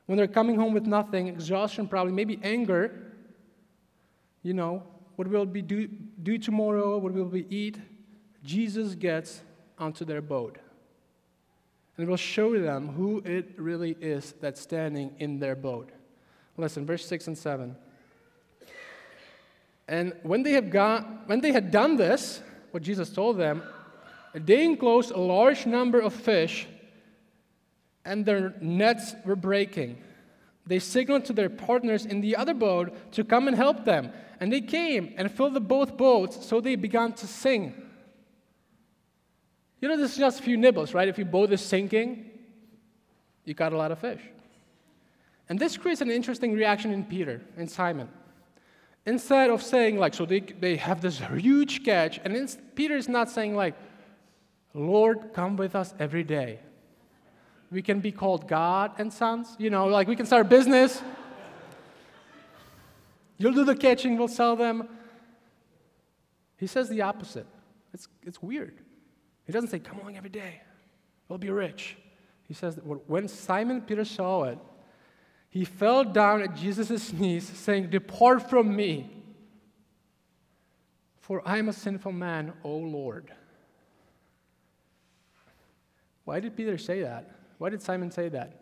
when 0.07 0.17
they're 0.17 0.29
coming 0.29 0.55
home 0.55 0.73
with 0.73 0.87
nothing, 0.87 1.27
exhaustion 1.27 1.89
probably, 1.89 2.13
maybe 2.13 2.39
anger, 2.45 2.93
you 4.45 4.55
know, 4.55 4.85
what 5.17 5.27
will 5.27 5.45
be 5.45 5.61
do, 5.61 5.89
do 6.23 6.39
tomorrow, 6.39 6.97
what 6.97 7.13
will 7.13 7.25
we 7.25 7.45
eat, 7.51 7.77
Jesus 8.45 8.95
gets 8.95 9.43
onto 9.81 10.05
their 10.05 10.23
boat. 10.23 10.59
And 11.97 12.09
will 12.09 12.17
show 12.17 12.57
them 12.57 12.87
who 12.87 13.21
it 13.25 13.59
really 13.59 13.97
is 14.01 14.33
that's 14.41 14.61
standing 14.61 15.17
in 15.19 15.41
their 15.41 15.57
boat. 15.57 15.91
Listen, 16.57 16.87
verse 16.87 17.07
6 17.07 17.29
and 17.29 17.39
7. 17.39 17.77
And 19.89 20.15
when 20.23 20.43
they, 20.43 20.53
have 20.53 20.71
got, 20.71 21.29
when 21.29 21.41
they 21.41 21.53
had 21.53 21.71
done 21.71 21.97
this, 21.97 22.41
what 22.71 22.83
Jesus 22.83 23.11
told 23.11 23.39
them, 23.39 23.63
they 24.35 24.65
enclosed 24.65 25.11
a 25.11 25.19
large 25.19 25.67
number 25.67 25.99
of 25.99 26.15
fish, 26.15 26.67
and 28.05 28.25
their 28.25 28.55
nets 28.61 29.15
were 29.25 29.37
breaking. 29.37 29.99
They 30.67 30.79
signaled 30.79 31.25
to 31.25 31.33
their 31.33 31.51
partners 31.51 32.07
in 32.07 32.21
the 32.21 32.37
other 32.37 32.55
boat 32.55 33.13
to 33.13 33.25
come 33.25 33.49
and 33.49 33.57
help 33.57 33.85
them. 33.85 34.13
And 34.39 34.53
they 34.53 34.61
came 34.61 35.13
and 35.17 35.31
filled 35.31 35.55
the 35.55 35.61
both 35.61 35.97
boats, 35.97 36.47
so 36.47 36.61
they 36.61 36.77
began 36.77 37.13
to 37.15 37.27
sing. 37.27 37.75
You 39.81 39.89
know, 39.89 39.97
this 39.97 40.13
is 40.13 40.19
just 40.19 40.41
a 40.41 40.43
few 40.43 40.57
nibbles, 40.57 40.95
right? 40.95 41.09
If 41.09 41.19
your 41.19 41.27
boat 41.27 41.53
is 41.53 41.61
sinking, 41.61 42.31
you 43.45 43.55
got 43.55 43.73
a 43.73 43.77
lot 43.77 43.91
of 43.91 43.99
fish. 43.99 44.21
And 45.51 45.59
this 45.59 45.77
creates 45.77 46.01
an 46.01 46.13
interesting 46.13 46.55
reaction 46.55 46.93
in 46.93 47.05
Peter 47.05 47.43
and 47.57 47.69
Simon. 47.69 48.09
Instead 49.05 49.51
of 49.51 49.63
saying, 49.63 49.99
like, 49.99 50.15
so 50.15 50.25
they, 50.25 50.39
they 50.39 50.77
have 50.77 51.01
this 51.01 51.19
huge 51.19 51.85
catch, 51.85 52.21
and 52.25 52.57
Peter 52.77 52.97
is 52.97 53.09
not 53.09 53.29
saying, 53.29 53.57
like, 53.57 53.75
Lord, 54.75 55.33
come 55.35 55.57
with 55.57 55.75
us 55.75 55.93
every 55.99 56.23
day. 56.23 56.61
We 57.73 57.83
can 57.83 57.99
be 57.99 58.13
called 58.13 58.47
God 58.47 58.93
and 58.99 59.13
sons. 59.13 59.57
You 59.59 59.71
know, 59.71 59.87
like 59.87 60.07
we 60.07 60.15
can 60.15 60.25
start 60.25 60.47
a 60.47 60.49
business. 60.49 61.03
You'll 63.37 63.53
do 63.53 63.65
the 63.65 63.75
catching, 63.75 64.17
we'll 64.17 64.29
sell 64.29 64.55
them. 64.55 64.89
He 66.59 66.69
says 66.69 66.89
the 66.89 67.03
opposite. 67.03 67.47
It's, 67.93 68.07
it's 68.23 68.41
weird. 68.41 68.79
He 69.47 69.53
doesn't 69.53 69.71
say, 69.71 69.81
Come 69.81 69.99
along 69.99 70.17
every 70.17 70.31
day, 70.31 70.61
we'll 71.29 71.39
be 71.39 71.51
rich. 71.51 71.97
He 72.45 72.55
says 72.55 72.77
that 72.77 72.85
when 72.85 73.27
Simon 73.27 73.81
Peter 73.81 74.05
saw 74.05 74.45
it, 74.45 74.59
he 75.51 75.65
fell 75.65 76.05
down 76.05 76.43
at 76.43 76.55
Jesus' 76.55 77.13
knees, 77.13 77.47
saying, 77.47 77.91
Depart 77.91 78.49
from 78.49 78.75
me, 78.75 79.11
for 81.21 81.43
I 81.45 81.59
am 81.59 81.69
a 81.69 81.73
sinful 81.73 82.13
man, 82.13 82.53
O 82.63 82.77
Lord. 82.77 83.33
Why 86.25 86.39
did 86.39 86.57
Peter 86.57 86.79
say 86.79 87.03
that? 87.03 87.29
Why 87.59 87.69
did 87.69 87.83
Simon 87.83 88.13
say 88.13 88.29
that? 88.29 88.61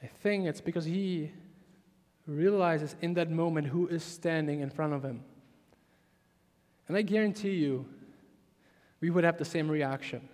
I 0.00 0.06
think 0.06 0.46
it's 0.46 0.60
because 0.60 0.84
he 0.84 1.32
realizes 2.26 2.94
in 3.00 3.14
that 3.14 3.30
moment 3.30 3.66
who 3.66 3.88
is 3.88 4.04
standing 4.04 4.60
in 4.60 4.70
front 4.70 4.92
of 4.92 5.04
him. 5.04 5.24
And 6.86 6.96
I 6.96 7.02
guarantee 7.02 7.54
you, 7.54 7.86
we 9.00 9.10
would 9.10 9.24
have 9.24 9.38
the 9.38 9.44
same 9.44 9.68
reaction. 9.68 10.28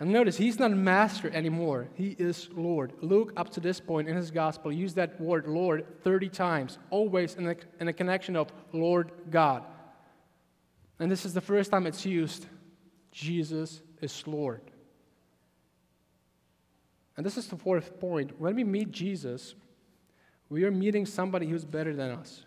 And 0.00 0.10
notice, 0.10 0.38
he's 0.38 0.58
not 0.58 0.70
master 0.70 1.28
anymore. 1.30 1.88
He 1.94 2.16
is 2.18 2.48
Lord. 2.54 2.94
Luke, 3.02 3.34
up 3.36 3.50
to 3.50 3.60
this 3.60 3.78
point 3.78 4.08
in 4.08 4.16
his 4.16 4.30
gospel, 4.30 4.72
used 4.72 4.96
that 4.96 5.20
word 5.20 5.46
Lord 5.46 5.84
30 6.02 6.30
times, 6.30 6.78
always 6.88 7.34
in 7.34 7.46
a, 7.48 7.56
in 7.80 7.88
a 7.88 7.92
connection 7.92 8.34
of 8.34 8.50
Lord 8.72 9.12
God. 9.30 9.62
And 10.98 11.12
this 11.12 11.26
is 11.26 11.34
the 11.34 11.40
first 11.42 11.70
time 11.70 11.86
it's 11.86 12.06
used 12.06 12.46
Jesus 13.12 13.82
is 14.00 14.26
Lord. 14.26 14.62
And 17.18 17.26
this 17.26 17.36
is 17.36 17.48
the 17.48 17.56
fourth 17.56 18.00
point. 18.00 18.40
When 18.40 18.54
we 18.54 18.64
meet 18.64 18.90
Jesus, 18.90 19.54
we 20.48 20.64
are 20.64 20.70
meeting 20.70 21.04
somebody 21.04 21.46
who's 21.46 21.66
better 21.66 21.94
than 21.94 22.10
us. 22.12 22.46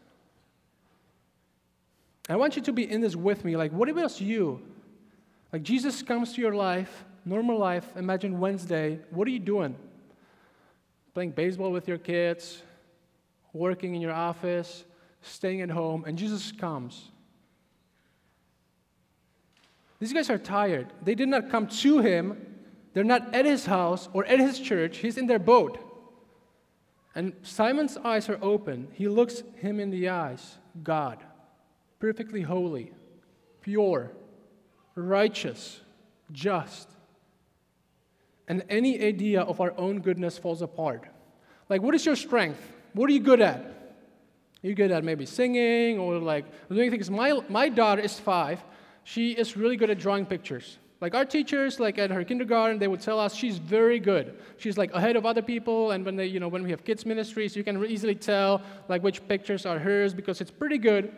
I 2.27 2.35
want 2.35 2.55
you 2.55 2.63
to 2.63 2.73
be 2.73 2.89
in 2.89 3.01
this 3.01 3.15
with 3.15 3.45
me. 3.45 3.55
Like, 3.55 3.71
what 3.71 3.89
about 3.89 4.19
you? 4.19 4.61
Like, 5.51 5.61
Jesus 5.61 6.01
comes 6.01 6.33
to 6.33 6.41
your 6.41 6.55
life, 6.55 7.05
normal 7.25 7.57
life. 7.57 7.85
Imagine 7.95 8.39
Wednesday. 8.39 8.99
What 9.09 9.27
are 9.27 9.31
you 9.31 9.39
doing? 9.39 9.75
Playing 11.13 11.31
baseball 11.31 11.71
with 11.71 11.87
your 11.87 11.97
kids, 11.97 12.61
working 13.53 13.95
in 13.95 14.01
your 14.01 14.11
office, 14.11 14.83
staying 15.21 15.61
at 15.61 15.69
home, 15.69 16.03
and 16.05 16.17
Jesus 16.17 16.51
comes. 16.51 17.11
These 19.99 20.13
guys 20.13 20.29
are 20.29 20.37
tired. 20.37 20.91
They 21.01 21.15
did 21.15 21.29
not 21.29 21.49
come 21.49 21.67
to 21.67 21.99
him, 21.99 22.45
they're 22.93 23.03
not 23.03 23.33
at 23.33 23.45
his 23.45 23.65
house 23.65 24.09
or 24.13 24.25
at 24.25 24.39
his 24.39 24.59
church, 24.59 24.97
he's 24.97 25.17
in 25.17 25.27
their 25.27 25.39
boat. 25.39 25.79
And 27.15 27.33
Simon's 27.43 27.95
eyes 27.97 28.27
are 28.27 28.39
open. 28.41 28.87
He 28.91 29.07
looks 29.07 29.43
him 29.57 29.79
in 29.79 29.91
the 29.91 30.09
eyes 30.09 30.57
God, 30.83 31.23
perfectly 31.99 32.41
holy, 32.41 32.91
pure, 33.61 34.11
righteous, 34.95 35.79
just. 36.31 36.89
And 38.53 38.63
any 38.69 39.03
idea 39.03 39.41
of 39.41 39.59
our 39.59 39.73
own 39.79 39.99
goodness 39.99 40.37
falls 40.37 40.61
apart. 40.61 41.07
Like, 41.69 41.81
what 41.81 41.95
is 41.95 42.05
your 42.05 42.15
strength? 42.15 42.61
What 42.93 43.09
are 43.09 43.11
you 43.11 43.19
good 43.19 43.41
at? 43.41 43.61
Are 44.63 44.67
you 44.67 44.75
good 44.75 44.91
at 44.91 45.03
maybe 45.03 45.25
singing 45.25 45.97
or 45.97 46.19
like 46.19 46.45
doing 46.69 46.91
things? 46.91 47.09
My, 47.09 47.39
my 47.49 47.67
daughter 47.67 48.03
is 48.03 48.19
five. 48.19 48.63
She 49.05 49.31
is 49.31 49.57
really 49.57 49.75
good 49.75 49.89
at 49.89 49.97
drawing 49.97 50.27
pictures. 50.27 50.77
Like 51.01 51.15
our 51.15 51.25
teachers, 51.25 51.79
like 51.79 51.97
at 51.97 52.11
her 52.11 52.23
kindergarten, 52.23 52.77
they 52.77 52.87
would 52.87 53.01
tell 53.01 53.19
us 53.19 53.33
she's 53.33 53.57
very 53.57 53.99
good. 53.99 54.37
She's 54.57 54.77
like 54.77 54.93
ahead 54.93 55.15
of 55.15 55.25
other 55.25 55.41
people, 55.41 55.89
and 55.89 56.05
when 56.05 56.15
they, 56.15 56.27
you 56.27 56.39
know, 56.39 56.47
when 56.47 56.61
we 56.61 56.69
have 56.69 56.83
kids 56.83 57.07
ministries, 57.07 57.55
you 57.55 57.63
can 57.63 57.83
easily 57.83 58.13
tell 58.13 58.61
like 58.87 59.01
which 59.01 59.27
pictures 59.27 59.65
are 59.65 59.79
hers 59.79 60.13
because 60.13 60.41
it's 60.41 60.51
pretty 60.51 60.77
good. 60.77 61.11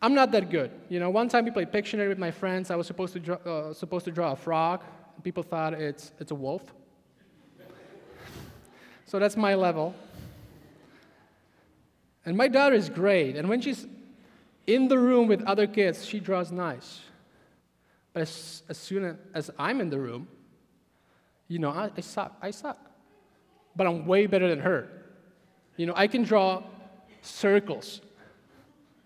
I'm 0.00 0.14
not 0.14 0.30
that 0.30 0.48
good. 0.48 0.70
You 0.88 1.00
know, 1.00 1.10
one 1.10 1.28
time 1.28 1.44
we 1.44 1.50
played 1.50 1.72
Pictionary 1.72 2.08
with 2.08 2.18
my 2.18 2.30
friends. 2.30 2.70
I 2.70 2.76
was 2.76 2.86
supposed 2.86 3.14
to 3.14 3.18
draw, 3.18 3.34
uh, 3.34 3.74
supposed 3.74 4.04
to 4.04 4.12
draw 4.12 4.30
a 4.30 4.36
frog. 4.36 4.84
People 5.24 5.42
thought 5.42 5.74
it's 5.74 6.12
it's 6.20 6.30
a 6.30 6.34
wolf. 6.34 6.62
so 9.06 9.18
that's 9.18 9.36
my 9.36 9.54
level. 9.54 9.94
And 12.26 12.36
my 12.36 12.46
daughter 12.46 12.76
is 12.76 12.88
great, 12.88 13.36
and 13.36 13.48
when 13.48 13.60
she's 13.60 13.86
in 14.66 14.88
the 14.88 14.98
room 14.98 15.26
with 15.26 15.42
other 15.44 15.66
kids, 15.66 16.06
she 16.06 16.20
draws 16.20 16.52
nice. 16.52 17.00
But 18.12 18.22
as, 18.22 18.62
as 18.68 18.78
soon 18.78 19.18
as 19.34 19.50
I'm 19.58 19.80
in 19.80 19.90
the 19.90 19.98
room, 19.98 20.28
you 21.48 21.58
know, 21.58 21.70
I, 21.70 21.90
I 21.96 22.00
suck. 22.00 22.36
I 22.40 22.50
suck. 22.50 22.78
But 23.76 23.86
I'm 23.86 24.06
way 24.06 24.26
better 24.26 24.48
than 24.48 24.60
her. 24.60 24.88
You 25.76 25.86
know, 25.86 25.94
I 25.96 26.06
can 26.06 26.22
draw 26.22 26.62
circles. 27.22 28.00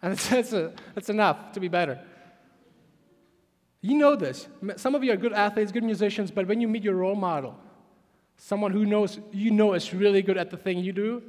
And 0.03 0.17
that's, 0.19 0.53
a, 0.53 0.73
that's 0.95 1.09
enough 1.09 1.53
to 1.53 1.61
be 1.61 1.69
better. 1.69 1.99
You 3.89 3.97
know 3.97 4.17
this. 4.17 4.49
Some 4.77 4.95
of 4.95 5.03
you 5.03 5.13
are 5.13 5.17
good 5.17 5.33
athletes, 5.33 5.73
good 5.73 5.85
musicians, 5.85 6.31
but 6.31 6.47
when 6.47 6.61
you 6.61 6.69
meet 6.69 6.83
your 6.83 6.95
role 6.95 7.15
model, 7.15 7.57
someone 8.37 8.73
who 8.73 8.85
knows 8.85 9.19
you 9.33 9.51
know 9.51 9.75
is 9.75 9.95
really 9.95 10.23
good 10.23 10.37
at 10.37 10.51
the 10.51 10.57
thing 10.57 10.79
you 10.79 10.93
do, 10.93 11.23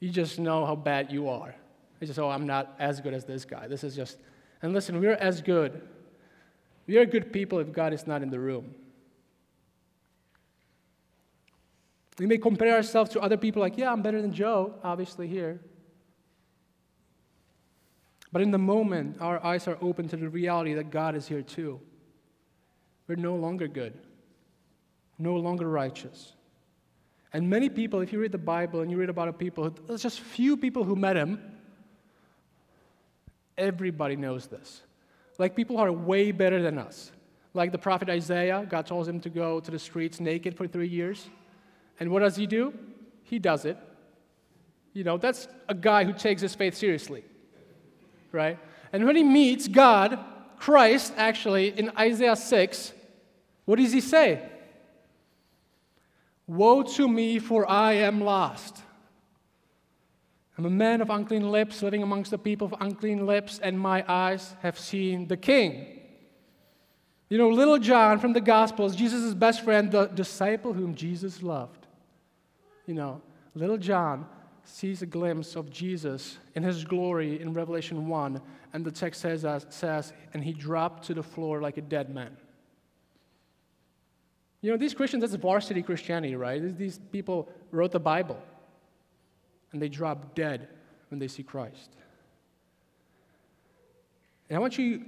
you 0.00 0.10
just 0.10 0.38
know 0.38 0.66
how 0.66 0.74
bad 0.74 1.10
you 1.10 1.28
are. 1.28 1.54
You 2.00 2.06
just, 2.06 2.18
oh, 2.18 2.28
I'm 2.28 2.46
not 2.46 2.74
as 2.78 3.00
good 3.00 3.14
as 3.14 3.24
this 3.24 3.44
guy. 3.44 3.68
This 3.68 3.82
is 3.84 3.96
just, 3.96 4.18
and 4.60 4.74
listen, 4.74 5.00
we're 5.00 5.14
as 5.14 5.40
good 5.40 5.80
we 6.86 6.98
are 6.98 7.06
good 7.06 7.32
people 7.32 7.58
if 7.58 7.72
God 7.72 7.92
is 7.92 8.06
not 8.06 8.22
in 8.22 8.30
the 8.30 8.38
room. 8.38 8.74
We 12.18 12.26
may 12.26 12.38
compare 12.38 12.74
ourselves 12.74 13.10
to 13.10 13.20
other 13.20 13.36
people, 13.36 13.60
like, 13.60 13.76
yeah, 13.76 13.92
I'm 13.92 14.02
better 14.02 14.22
than 14.22 14.32
Joe, 14.32 14.74
obviously, 14.82 15.26
here. 15.26 15.60
But 18.36 18.42
in 18.42 18.50
the 18.50 18.58
moment, 18.58 19.16
our 19.18 19.42
eyes 19.42 19.66
are 19.66 19.78
open 19.80 20.08
to 20.08 20.16
the 20.18 20.28
reality 20.28 20.74
that 20.74 20.90
God 20.90 21.14
is 21.14 21.26
here 21.26 21.40
too. 21.40 21.80
We're 23.08 23.14
no 23.14 23.34
longer 23.34 23.66
good, 23.66 23.94
no 25.18 25.36
longer 25.36 25.66
righteous. 25.66 26.34
And 27.32 27.48
many 27.48 27.70
people, 27.70 28.02
if 28.02 28.12
you 28.12 28.20
read 28.20 28.32
the 28.32 28.36
Bible 28.36 28.82
and 28.82 28.90
you 28.90 28.98
read 28.98 29.08
about 29.08 29.28
a 29.28 29.32
people, 29.32 29.70
there's 29.86 30.02
just 30.02 30.20
few 30.20 30.58
people 30.58 30.84
who 30.84 30.94
met 30.94 31.16
him, 31.16 31.40
Everybody 33.56 34.16
knows 34.16 34.48
this. 34.48 34.82
Like 35.38 35.56
people 35.56 35.78
who 35.78 35.82
are 35.84 35.90
way 35.90 36.30
better 36.30 36.60
than 36.60 36.76
us. 36.76 37.12
Like 37.54 37.72
the 37.72 37.78
prophet 37.78 38.10
Isaiah, 38.10 38.66
God 38.68 38.84
tells 38.84 39.08
him 39.08 39.18
to 39.20 39.30
go 39.30 39.60
to 39.60 39.70
the 39.70 39.78
streets 39.78 40.20
naked 40.20 40.54
for 40.58 40.66
three 40.66 40.88
years. 40.88 41.26
And 41.98 42.10
what 42.10 42.20
does 42.20 42.36
he 42.36 42.46
do? 42.46 42.74
He 43.22 43.38
does 43.38 43.64
it. 43.64 43.78
You 44.92 45.04
know, 45.04 45.16
that's 45.16 45.48
a 45.70 45.74
guy 45.74 46.04
who 46.04 46.12
takes 46.12 46.42
his 46.42 46.54
faith 46.54 46.74
seriously, 46.74 47.24
right? 48.32 48.58
And 48.92 49.04
when 49.04 49.16
he 49.16 49.22
meets 49.22 49.68
God, 49.68 50.18
Christ, 50.58 51.12
actually, 51.16 51.68
in 51.78 51.90
Isaiah 51.98 52.36
6, 52.36 52.92
what 53.64 53.78
does 53.78 53.92
he 53.92 54.00
say? 54.00 54.42
Woe 56.46 56.82
to 56.82 57.08
me, 57.08 57.38
for 57.38 57.68
I 57.68 57.94
am 57.94 58.20
lost. 58.20 58.82
I'm 60.56 60.64
a 60.64 60.70
man 60.70 61.00
of 61.00 61.10
unclean 61.10 61.50
lips, 61.50 61.82
living 61.82 62.02
amongst 62.02 62.30
the 62.30 62.38
people 62.38 62.66
of 62.66 62.74
unclean 62.80 63.26
lips, 63.26 63.58
and 63.58 63.78
my 63.78 64.04
eyes 64.08 64.54
have 64.62 64.78
seen 64.78 65.26
the 65.28 65.36
King. 65.36 65.86
You 67.28 67.38
know, 67.38 67.50
little 67.50 67.78
John 67.78 68.20
from 68.20 68.32
the 68.32 68.40
Gospels, 68.40 68.94
Jesus' 68.94 69.34
best 69.34 69.64
friend, 69.64 69.90
the 69.90 70.06
disciple 70.06 70.72
whom 70.72 70.94
Jesus 70.94 71.42
loved. 71.42 71.86
You 72.86 72.94
know, 72.94 73.20
little 73.54 73.76
John 73.76 74.26
sees 74.66 75.02
a 75.02 75.06
glimpse 75.06 75.56
of 75.56 75.70
Jesus 75.70 76.38
in 76.54 76.62
his 76.62 76.84
glory 76.84 77.40
in 77.40 77.52
Revelation 77.52 78.08
1, 78.08 78.40
and 78.72 78.84
the 78.84 78.90
text 78.90 79.20
says, 79.20 79.44
uh, 79.44 79.60
says 79.70 80.12
and 80.34 80.42
he 80.42 80.52
dropped 80.52 81.04
to 81.04 81.14
the 81.14 81.22
floor 81.22 81.60
like 81.60 81.76
a 81.78 81.82
dead 81.82 82.12
man. 82.12 82.36
You 84.60 84.72
know, 84.72 84.76
these 84.76 84.94
Christians, 84.94 85.20
that's 85.20 85.34
varsity 85.34 85.82
Christianity, 85.82 86.34
right? 86.34 86.76
These 86.76 86.98
people 87.12 87.48
wrote 87.70 87.92
the 87.92 88.00
Bible 88.00 88.38
and 89.72 89.80
they 89.80 89.88
drop 89.88 90.34
dead 90.34 90.68
when 91.10 91.20
they 91.20 91.28
see 91.28 91.42
Christ. 91.42 91.90
And 94.48 94.56
I 94.56 94.60
want 94.60 94.78
you 94.78 95.04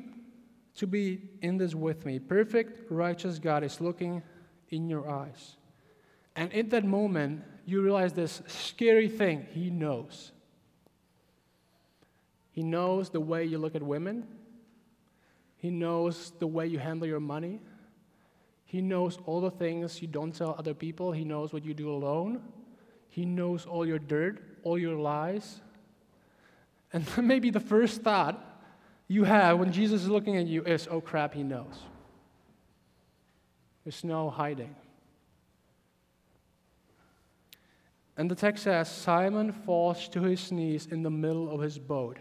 to 0.76 0.86
be 0.86 1.20
in 1.42 1.56
this 1.56 1.74
with 1.74 2.06
me. 2.06 2.18
Perfect, 2.18 2.90
righteous 2.90 3.38
God 3.38 3.64
is 3.64 3.80
looking 3.80 4.22
in 4.70 4.88
your 4.88 5.10
eyes. 5.10 5.56
And 6.36 6.52
in 6.52 6.68
that 6.68 6.84
moment, 6.84 7.42
you 7.68 7.82
realize 7.82 8.14
this 8.14 8.42
scary 8.46 9.08
thing 9.08 9.46
He 9.52 9.68
knows. 9.68 10.32
He 12.50 12.62
knows 12.62 13.10
the 13.10 13.20
way 13.20 13.44
you 13.44 13.58
look 13.58 13.74
at 13.74 13.82
women, 13.82 14.26
He 15.58 15.70
knows 15.70 16.32
the 16.38 16.46
way 16.46 16.66
you 16.66 16.78
handle 16.78 17.06
your 17.06 17.20
money. 17.20 17.60
He 18.64 18.82
knows 18.82 19.18
all 19.24 19.40
the 19.40 19.50
things 19.50 20.02
you 20.02 20.08
don't 20.08 20.34
tell 20.34 20.54
other 20.58 20.74
people. 20.74 21.10
He 21.10 21.24
knows 21.24 21.54
what 21.54 21.64
you 21.64 21.72
do 21.72 21.90
alone. 21.90 22.42
He 23.08 23.24
knows 23.24 23.64
all 23.64 23.86
your 23.86 23.98
dirt, 23.98 24.42
all 24.62 24.78
your 24.78 24.94
lies. 24.94 25.62
And 26.92 27.06
maybe 27.22 27.48
the 27.48 27.60
first 27.60 28.02
thought 28.02 28.44
you 29.08 29.24
have 29.24 29.58
when 29.58 29.72
Jesus 29.72 30.02
is 30.02 30.08
looking 30.08 30.36
at 30.36 30.46
you 30.46 30.62
is, 30.64 30.86
oh 30.90 31.00
crap, 31.00 31.32
he 31.32 31.42
knows. 31.42 31.78
There's 33.84 34.04
no 34.04 34.28
hiding. 34.28 34.76
And 38.18 38.28
the 38.28 38.34
text 38.34 38.64
says 38.64 38.90
Simon 38.90 39.52
falls 39.52 40.08
to 40.08 40.20
his 40.20 40.50
knees 40.50 40.86
in 40.90 41.02
the 41.02 41.10
middle 41.10 41.50
of 41.50 41.60
his 41.60 41.78
boat. 41.78 42.18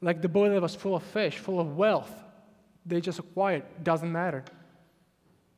Like 0.00 0.22
the 0.22 0.28
boat 0.28 0.50
that 0.50 0.62
was 0.62 0.76
full 0.76 0.94
of 0.94 1.02
fish, 1.02 1.36
full 1.36 1.58
of 1.58 1.76
wealth. 1.76 2.12
They 2.86 3.00
just 3.00 3.18
acquired. 3.18 3.64
Doesn't 3.82 4.10
matter. 4.10 4.44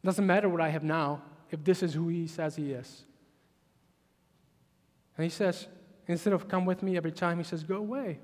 Doesn't 0.02 0.26
matter 0.26 0.48
what 0.48 0.62
I 0.62 0.70
have 0.70 0.82
now 0.82 1.22
if 1.50 1.62
this 1.62 1.82
is 1.82 1.92
who 1.92 2.08
he 2.08 2.26
says 2.26 2.56
he 2.56 2.72
is. 2.72 3.04
And 5.16 5.24
he 5.24 5.30
says, 5.30 5.68
instead 6.08 6.32
of 6.32 6.48
come 6.48 6.64
with 6.64 6.82
me 6.82 6.96
every 6.96 7.12
time, 7.12 7.36
he 7.36 7.44
says, 7.44 7.62
go 7.62 7.76
away. 7.76 8.18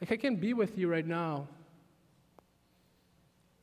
Like, 0.00 0.12
I 0.12 0.16
can't 0.16 0.40
be 0.40 0.54
with 0.54 0.78
you 0.78 0.88
right 0.88 1.06
now. 1.06 1.48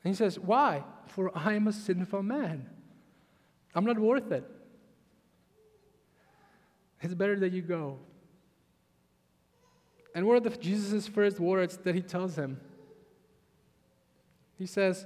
And 0.04 0.13
he 0.13 0.17
says, 0.17 0.38
Why? 0.38 0.84
For 1.08 1.36
I 1.36 1.54
am 1.54 1.67
a 1.67 1.73
sinful 1.73 2.23
man. 2.23 2.69
I'm 3.73 3.86
not 3.86 3.97
worth 3.97 4.32
it. 4.32 4.43
It's 7.01 7.13
better 7.13 7.39
that 7.39 7.51
you 7.51 7.62
go. 7.62 7.99
And 10.15 10.25
what 10.25 10.38
are 10.38 10.49
the, 10.49 10.57
Jesus' 10.57 11.07
first 11.07 11.39
words 11.39 11.77
that 11.77 11.93
he 11.93 12.01
tells 12.01 12.36
him? 12.36 12.60
He 14.57 14.65
says, 14.65 15.05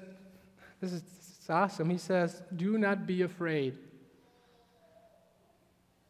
This 0.79 0.93
is, 0.93 1.01
this 1.01 1.39
is 1.41 1.49
awesome. 1.49 1.89
He 1.89 1.97
says, 1.97 2.41
Do 2.55 2.77
not 2.77 3.05
be 3.05 3.23
afraid. 3.23 3.77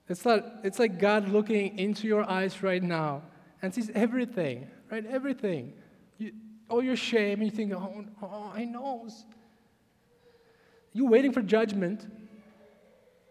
It's 0.08 0.26
like, 0.26 0.46
it's 0.64 0.78
like 0.78 1.00
God 1.00 1.30
looking 1.30 1.80
into 1.80 2.06
your 2.06 2.30
eyes 2.30 2.62
right 2.62 2.84
now 2.84 3.24
and 3.62 3.74
sees 3.74 3.90
everything, 3.96 4.68
right? 4.92 5.06
Everything. 5.06 5.74
You, 6.18 6.34
all 6.70 6.84
your 6.84 6.96
shame, 6.96 7.42
and 7.42 7.50
you 7.50 7.56
think, 7.56 7.74
oh, 7.74 8.06
oh, 8.22 8.52
I 8.54 8.66
knows. 8.66 9.26
You're 10.94 11.10
waiting 11.10 11.32
for 11.32 11.42
judgment 11.42 12.06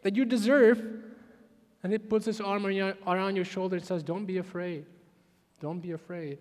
that 0.03 0.17
you 0.17 0.25
deserve, 0.25 0.83
and 1.83 1.93
it 1.93 2.09
puts 2.09 2.27
its 2.27 2.41
arm 2.41 2.67
around 2.67 3.37
your 3.37 3.45
shoulder 3.45 3.77
and 3.77 3.85
says, 3.85 4.03
Don't 4.03 4.27
be 4.27 4.39
afraid. 4.39 4.85
Don't 5.61 5.81
be 5.81 5.93
afraid. 5.93 6.39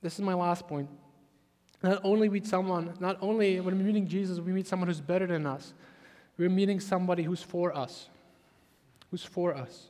This 0.00 0.14
is 0.14 0.20
my 0.20 0.34
last 0.34 0.66
point. 0.66 0.88
Not 1.82 2.00
only 2.04 2.28
we 2.28 2.40
meet 2.40 2.46
someone, 2.46 2.92
not 3.00 3.18
only 3.20 3.60
when 3.60 3.76
we're 3.76 3.84
meeting 3.84 4.06
Jesus, 4.06 4.38
we 4.38 4.52
meet 4.52 4.66
someone 4.66 4.88
who's 4.88 5.00
better 5.00 5.26
than 5.26 5.46
us. 5.46 5.74
We're 6.38 6.48
meeting 6.48 6.80
somebody 6.80 7.22
who's 7.22 7.42
for 7.42 7.76
us. 7.76 8.08
Who's 9.10 9.24
for 9.24 9.54
us. 9.54 9.88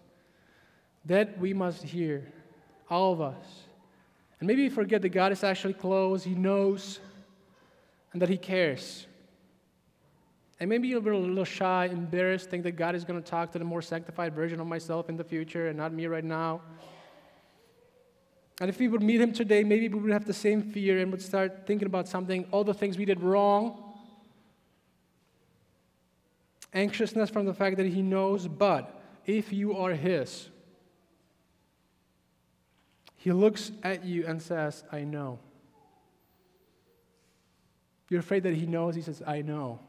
That 1.04 1.38
we 1.38 1.52
must 1.52 1.82
hear, 1.82 2.32
all 2.88 3.12
of 3.12 3.20
us. 3.20 3.46
And 4.40 4.46
maybe 4.46 4.62
we 4.62 4.70
forget 4.70 5.02
that 5.02 5.10
God 5.10 5.32
is 5.32 5.44
actually 5.44 5.74
close, 5.74 6.24
He 6.24 6.34
knows, 6.34 7.00
and 8.12 8.20
that 8.20 8.28
He 8.28 8.38
cares. 8.38 9.06
And 10.62 10.68
maybe 10.68 10.86
you're 10.86 11.00
a 11.00 11.18
little 11.18 11.44
shy, 11.44 11.86
embarrassed, 11.86 12.48
think 12.48 12.62
that 12.62 12.76
God 12.76 12.94
is 12.94 13.04
going 13.04 13.20
to 13.20 13.28
talk 13.28 13.50
to 13.50 13.58
the 13.58 13.64
more 13.64 13.82
sanctified 13.82 14.32
version 14.32 14.60
of 14.60 14.66
myself 14.68 15.08
in 15.08 15.16
the 15.16 15.24
future 15.24 15.66
and 15.66 15.76
not 15.76 15.92
me 15.92 16.06
right 16.06 16.22
now. 16.22 16.60
And 18.60 18.70
if 18.70 18.78
we 18.78 18.86
would 18.86 19.02
meet 19.02 19.20
Him 19.20 19.32
today, 19.32 19.64
maybe 19.64 19.88
we 19.88 19.98
would 19.98 20.12
have 20.12 20.24
the 20.24 20.32
same 20.32 20.62
fear 20.62 21.00
and 21.00 21.10
would 21.10 21.20
start 21.20 21.66
thinking 21.66 21.86
about 21.86 22.06
something, 22.06 22.46
all 22.52 22.62
the 22.62 22.74
things 22.74 22.96
we 22.96 23.04
did 23.04 23.20
wrong, 23.20 23.92
anxiousness 26.72 27.28
from 27.28 27.44
the 27.44 27.54
fact 27.54 27.76
that 27.78 27.86
He 27.86 28.00
knows, 28.00 28.46
but 28.46 29.02
if 29.26 29.52
you 29.52 29.76
are 29.76 29.90
His, 29.90 30.48
He 33.16 33.32
looks 33.32 33.72
at 33.82 34.04
you 34.04 34.26
and 34.28 34.40
says, 34.40 34.84
I 34.92 35.02
know. 35.02 35.40
You're 38.08 38.20
afraid 38.20 38.44
that 38.44 38.54
He 38.54 38.66
knows, 38.66 38.94
He 38.94 39.02
says, 39.02 39.24
I 39.26 39.42
know. 39.42 39.80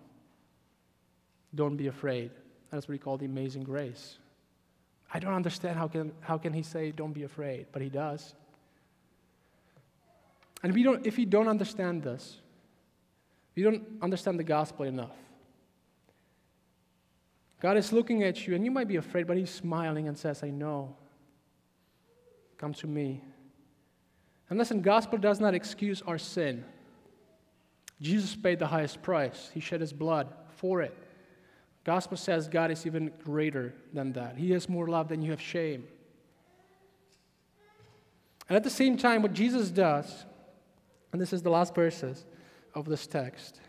Don't 1.56 1.78
be 1.78 1.88
afraid. 1.88 2.32
That's 2.72 2.88
what 2.88 2.94
we 2.94 2.98
call 2.98 3.18
the 3.18 3.26
amazing 3.26 3.63
grace. 3.63 4.18
I 5.13 5.20
don't 5.20 5.34
understand 5.34 5.78
how 5.78 5.88
can, 5.88 6.12
how 6.22 6.38
can 6.38 6.54
He 6.54 6.63
say, 6.63 6.92
Don't 6.92 7.13
be 7.13 7.24
afraid, 7.24 7.68
but 7.72 7.82
He 7.82 7.89
does. 7.89 8.34
And 10.63 10.74
we 10.74 10.82
don't, 10.82 11.06
if 11.06 11.18
we 11.18 11.26
don't 11.26 11.48
understand 11.48 12.04
this, 12.04 12.38
we 13.56 13.63
don't 13.63 13.84
understand 14.02 14.39
the 14.39 14.44
gospel 14.44 14.86
enough. 14.86 15.16
God 17.60 17.78
is 17.78 17.94
looking 17.94 18.24
at 18.24 18.48
you, 18.48 18.56
and 18.56 18.66
you 18.66 18.72
might 18.72 18.88
be 18.88 18.96
afraid, 18.96 19.28
but 19.28 19.38
He's 19.38 19.52
smiling 19.52 20.08
and 20.08 20.18
says, 20.18 20.42
I 20.44 20.50
know. 20.50 20.96
Come 22.58 22.74
to 22.76 22.88
me. 22.88 23.22
And 24.50 24.58
listen, 24.58 24.82
gospel 24.82 25.20
does 25.20 25.39
not 25.39 25.54
excuse 25.54 26.02
our 26.08 26.18
sin. 26.18 26.63
Jesus 28.02 28.36
paid 28.36 28.60
the 28.60 28.68
highest 28.68 29.02
price. 29.02 29.50
He 29.54 29.60
shed 29.60 29.82
his 29.82 29.94
blood 29.94 30.28
for 30.58 30.82
it. 30.82 30.96
Gospel 31.84 32.17
says 32.17 32.48
God 32.48 32.71
is 32.71 32.86
even 32.86 33.12
greater 33.23 33.73
than 33.94 34.13
that. 34.13 34.38
He 34.38 34.52
has 34.52 34.69
more 34.69 34.88
love 34.88 35.10
than 35.10 35.21
you 35.21 35.31
have 35.31 35.42
shame. 35.42 35.86
And 38.48 38.56
at 38.56 38.63
the 38.63 38.69
same 38.69 38.98
time, 38.98 39.21
what 39.21 39.34
Jesus 39.34 39.69
does, 39.69 40.25
and 41.12 41.21
this 41.21 41.34
is 41.34 41.42
the 41.42 41.50
last 41.50 41.75
verses 41.75 42.25
of 42.73 42.86
this 42.86 43.08
text, 43.08 43.60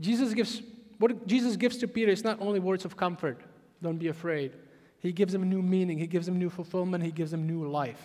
Jesus 0.00 0.34
gives 0.34 0.62
what 0.98 1.26
Jesus 1.26 1.56
gives 1.56 1.76
to 1.78 1.88
Peter 1.88 2.10
is 2.10 2.24
not 2.24 2.40
only 2.40 2.58
words 2.58 2.84
of 2.84 2.96
comfort, 2.96 3.42
don't 3.82 3.98
be 3.98 4.08
afraid. 4.08 4.52
He 4.98 5.12
gives 5.12 5.34
him 5.34 5.48
new 5.48 5.62
meaning, 5.62 5.98
he 5.98 6.06
gives 6.06 6.26
him 6.26 6.38
new 6.38 6.50
fulfillment, 6.50 7.04
he 7.04 7.12
gives 7.12 7.32
him 7.32 7.46
new 7.46 7.68
life. 7.68 8.02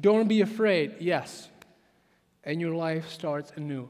Don't 0.00 0.28
be 0.28 0.40
afraid, 0.40 0.96
yes. 1.00 1.48
And 2.42 2.60
your 2.60 2.74
life 2.74 3.08
starts 3.08 3.52
anew. 3.56 3.88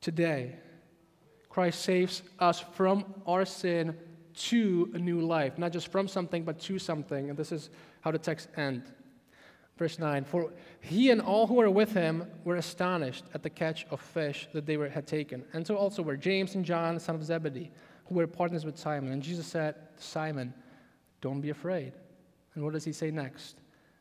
Today, 0.00 0.56
Christ 1.50 1.82
saves 1.82 2.22
us 2.38 2.60
from 2.60 3.04
our 3.26 3.44
sin 3.44 3.96
to 4.34 4.90
a 4.94 4.98
new 4.98 5.20
life, 5.20 5.58
not 5.58 5.72
just 5.72 5.88
from 5.88 6.08
something, 6.08 6.44
but 6.44 6.58
to 6.60 6.78
something. 6.78 7.28
And 7.28 7.38
this 7.38 7.52
is 7.52 7.68
how 8.00 8.12
the 8.12 8.18
text 8.18 8.48
ends. 8.56 8.90
Verse 9.76 9.98
9 9.98 10.24
For 10.24 10.52
he 10.80 11.10
and 11.10 11.20
all 11.20 11.46
who 11.46 11.54
were 11.54 11.70
with 11.70 11.92
him 11.92 12.24
were 12.44 12.56
astonished 12.56 13.24
at 13.34 13.42
the 13.42 13.50
catch 13.50 13.84
of 13.90 14.00
fish 14.00 14.48
that 14.52 14.64
they 14.64 14.76
were, 14.76 14.88
had 14.88 15.06
taken. 15.06 15.44
And 15.52 15.66
so 15.66 15.76
also 15.76 16.02
were 16.02 16.16
James 16.16 16.54
and 16.54 16.64
John, 16.64 16.98
son 17.00 17.16
of 17.16 17.24
Zebedee, 17.24 17.72
who 18.06 18.14
were 18.14 18.26
partners 18.26 18.64
with 18.64 18.78
Simon. 18.78 19.12
And 19.12 19.22
Jesus 19.22 19.46
said 19.46 19.74
to 19.96 20.02
Simon, 20.02 20.54
Don't 21.20 21.40
be 21.40 21.50
afraid. 21.50 21.94
And 22.54 22.62
what 22.62 22.72
does 22.74 22.84
he 22.84 22.92
say 22.92 23.10
next? 23.10 23.56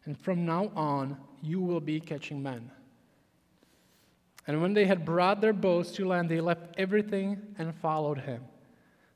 And 0.06 0.18
from 0.18 0.46
now 0.46 0.72
on, 0.76 1.18
you 1.42 1.62
will 1.62 1.82
be 1.82 2.00
catching 2.00 2.42
men. 2.42 2.72
And 4.48 4.62
when 4.62 4.74
they 4.74 4.86
had 4.86 5.06
brought 5.06 5.42
their 5.42 5.54
boats 5.54 5.92
to 5.94 6.06
land, 6.06 6.30
they 6.30 6.42
left 6.42 6.76
everything 6.78 7.40
and 7.58 7.76
followed 7.76 8.20
him. 8.20 8.44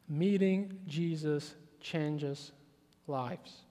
Meeting 0.07 0.79
Jesus 0.85 1.55
changes 1.79 2.51
lives. 3.07 3.63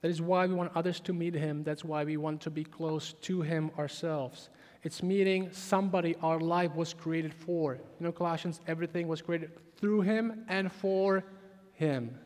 That 0.00 0.10
is 0.10 0.22
why 0.22 0.46
we 0.46 0.54
want 0.54 0.72
others 0.74 1.00
to 1.00 1.12
meet 1.12 1.34
him. 1.34 1.64
That's 1.64 1.84
why 1.84 2.04
we 2.04 2.16
want 2.16 2.40
to 2.42 2.50
be 2.50 2.64
close 2.64 3.14
to 3.22 3.42
him 3.42 3.70
ourselves. 3.78 4.48
It's 4.84 5.02
meeting 5.02 5.50
somebody 5.52 6.14
our 6.22 6.38
life 6.38 6.74
was 6.74 6.94
created 6.94 7.34
for. 7.34 7.74
You 7.74 7.80
know, 8.06 8.12
Colossians, 8.12 8.60
everything 8.66 9.08
was 9.08 9.20
created 9.20 9.50
through 9.76 10.02
him 10.02 10.44
and 10.48 10.70
for 10.70 11.24
him. 11.74 12.16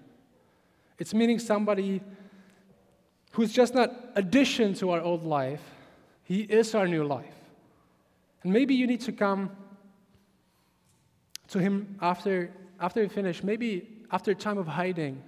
It's 0.99 1.15
meeting 1.15 1.39
somebody 1.39 2.03
who's 3.33 3.53
just 3.53 3.75
not 3.75 3.91
addition 4.15 4.75
to 4.75 4.91
our 4.91 5.01
old 5.01 5.25
life. 5.25 5.63
He 6.25 6.43
is 6.43 6.75
our 6.75 6.87
new 6.87 7.05
life. 7.05 7.35
And 8.43 8.53
maybe 8.53 8.75
you 8.75 8.87
need 8.87 9.01
to 9.03 9.13
come 9.13 9.51
to 11.49 11.59
him 11.59 11.97
after 12.01 12.53
after 12.81 13.03
you 13.03 13.09
finish, 13.09 13.45
maybe 13.45 14.05
after 14.11 14.33
a 14.33 14.35
time 14.35 14.59
of 14.59 14.67
hiding 14.67 15.23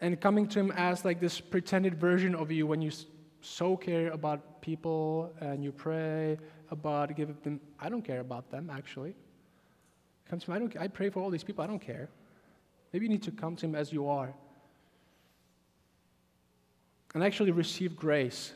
and 0.00 0.20
coming 0.20 0.46
to 0.48 0.58
him 0.58 0.72
as 0.72 1.04
like 1.04 1.20
this 1.20 1.40
pretended 1.40 1.94
version 1.94 2.34
of 2.34 2.50
you 2.50 2.66
when 2.66 2.80
you 2.80 2.90
so 3.40 3.76
care 3.76 4.10
about 4.10 4.62
people 4.62 5.32
and 5.40 5.62
you 5.62 5.70
pray 5.70 6.38
about 6.70 7.14
giving 7.14 7.36
them 7.42 7.60
i 7.78 7.88
don't 7.88 8.02
care 8.02 8.20
about 8.20 8.50
them 8.50 8.70
actually. 8.70 9.14
Come 10.28 10.40
to 10.40 10.50
me 10.50 10.56
i 10.56 10.58
don't 10.58 10.76
i 10.78 10.88
pray 10.88 11.10
for 11.10 11.20
all 11.20 11.30
these 11.30 11.44
people 11.44 11.62
i 11.62 11.66
don't 11.66 11.80
care. 11.80 12.08
Maybe 12.92 13.06
you 13.06 13.10
need 13.10 13.22
to 13.24 13.30
come 13.30 13.56
to 13.56 13.66
him 13.66 13.74
as 13.74 13.92
you 13.92 14.08
are 14.08 14.32
and 17.14 17.22
actually 17.22 17.50
receive 17.50 17.94
grace 17.94 18.52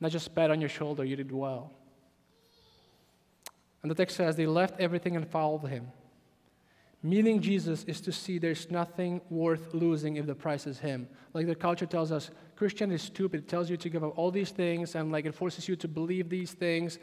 not 0.00 0.10
just 0.12 0.34
pat 0.34 0.50
on 0.50 0.60
your 0.60 0.68
shoulder 0.68 1.04
you 1.04 1.16
did 1.16 1.32
well 1.32 1.72
and 3.82 3.90
the 3.90 3.94
text 3.94 4.16
says 4.16 4.36
they 4.36 4.46
left 4.46 4.80
everything 4.80 5.16
and 5.16 5.28
followed 5.28 5.66
him 5.68 5.88
Meeting 7.02 7.40
Jesus 7.40 7.84
is 7.84 8.00
to 8.00 8.12
see 8.12 8.38
there's 8.38 8.70
nothing 8.72 9.20
worth 9.30 9.72
losing 9.72 10.16
if 10.16 10.26
the 10.26 10.34
price 10.34 10.66
is 10.66 10.80
Him. 10.80 11.08
Like 11.32 11.46
the 11.46 11.54
culture 11.54 11.86
tells 11.86 12.10
us, 12.10 12.30
Christian 12.56 12.90
is 12.90 13.02
stupid. 13.02 13.40
It 13.40 13.48
tells 13.48 13.70
you 13.70 13.76
to 13.76 13.88
give 13.88 14.02
up 14.02 14.18
all 14.18 14.32
these 14.32 14.50
things 14.50 14.96
and 14.96 15.12
like 15.12 15.24
it 15.24 15.34
forces 15.34 15.68
you 15.68 15.76
to 15.76 15.86
believe 15.86 16.28
these 16.28 16.52
things. 16.52 16.98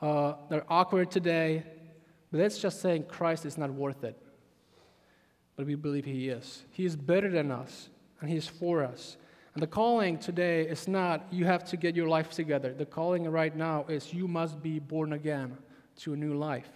Uh, 0.00 0.34
they're 0.48 0.64
awkward 0.68 1.10
today. 1.10 1.64
But 2.30 2.38
that's 2.38 2.58
just 2.58 2.80
saying 2.80 3.06
Christ 3.08 3.44
is 3.44 3.58
not 3.58 3.72
worth 3.72 4.04
it. 4.04 4.16
But 5.56 5.66
we 5.66 5.74
believe 5.74 6.04
He 6.04 6.28
is. 6.28 6.62
He 6.70 6.84
is 6.84 6.94
better 6.94 7.28
than 7.28 7.50
us 7.50 7.88
and 8.20 8.30
He 8.30 8.36
is 8.36 8.46
for 8.46 8.84
us. 8.84 9.16
And 9.54 9.62
the 9.64 9.66
calling 9.66 10.16
today 10.16 10.62
is 10.62 10.86
not 10.86 11.26
you 11.32 11.44
have 11.44 11.64
to 11.64 11.76
get 11.76 11.96
your 11.96 12.08
life 12.08 12.30
together. 12.30 12.72
The 12.72 12.86
calling 12.86 13.28
right 13.28 13.54
now 13.56 13.84
is 13.88 14.14
you 14.14 14.28
must 14.28 14.62
be 14.62 14.78
born 14.78 15.12
again 15.12 15.58
to 16.00 16.12
a 16.12 16.16
new 16.16 16.34
life. 16.34 16.68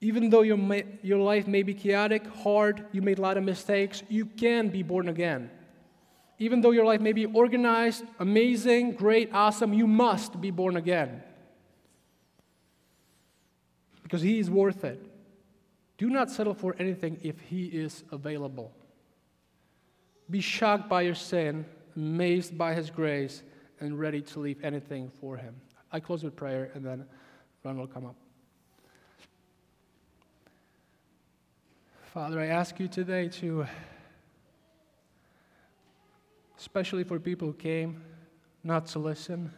Even 0.00 0.30
though 0.30 0.42
your, 0.42 0.58
your 1.02 1.18
life 1.18 1.46
may 1.46 1.62
be 1.62 1.74
chaotic, 1.74 2.26
hard, 2.26 2.84
you 2.90 3.00
made 3.00 3.18
a 3.18 3.22
lot 3.22 3.36
of 3.36 3.44
mistakes, 3.44 4.02
you 4.08 4.26
can 4.26 4.68
be 4.68 4.82
born 4.82 5.08
again. 5.08 5.50
Even 6.38 6.60
though 6.60 6.72
your 6.72 6.84
life 6.84 7.00
may 7.00 7.12
be 7.12 7.26
organized, 7.26 8.04
amazing, 8.18 8.92
great, 8.92 9.32
awesome, 9.32 9.72
you 9.72 9.86
must 9.86 10.40
be 10.40 10.50
born 10.50 10.76
again. 10.76 11.22
Because 14.02 14.22
He 14.22 14.40
is 14.40 14.50
worth 14.50 14.84
it. 14.84 15.00
Do 15.98 16.10
not 16.10 16.30
settle 16.30 16.54
for 16.54 16.74
anything 16.80 17.20
if 17.22 17.38
He 17.38 17.66
is 17.66 18.02
available. 18.10 18.72
Be 20.28 20.40
shocked 20.40 20.88
by 20.88 21.02
your 21.02 21.14
sin, 21.14 21.64
amazed 21.94 22.58
by 22.58 22.74
His 22.74 22.90
grace, 22.90 23.44
and 23.78 24.00
ready 24.00 24.20
to 24.20 24.40
leave 24.40 24.64
anything 24.64 25.12
for 25.20 25.36
Him. 25.36 25.54
I 25.92 26.00
close 26.00 26.24
with 26.24 26.34
prayer, 26.34 26.72
and 26.74 26.84
then 26.84 27.06
Ron 27.64 27.78
will 27.78 27.86
come 27.86 28.06
up. 28.06 28.16
Father, 32.12 32.40
I 32.40 32.46
ask 32.46 32.80
you 32.80 32.88
today 32.88 33.28
to, 33.28 33.64
especially 36.58 37.04
for 37.04 37.20
people 37.20 37.48
who 37.48 37.54
came 37.54 38.02
not 38.64 38.86
to 38.86 38.98
listen, 38.98 39.52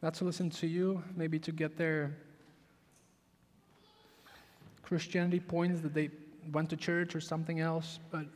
not 0.00 0.14
to 0.14 0.24
listen 0.24 0.50
to 0.50 0.68
you, 0.68 1.02
maybe 1.16 1.38
to 1.40 1.50
get 1.50 1.76
their 1.76 2.16
Christianity 4.82 5.40
points 5.40 5.80
that 5.80 5.94
they 5.94 6.10
went 6.52 6.70
to 6.70 6.76
church 6.76 7.16
or 7.16 7.20
something 7.20 7.58
else, 7.58 7.98
but 8.10 8.26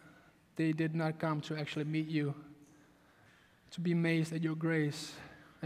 they 0.56 0.72
did 0.72 0.96
not 0.96 1.20
come 1.20 1.40
to 1.42 1.56
actually 1.56 1.84
meet 1.84 2.08
you, 2.08 2.34
to 3.70 3.80
be 3.80 3.92
amazed 3.92 4.32
at 4.32 4.42
your 4.42 4.56
grace. 4.56 5.12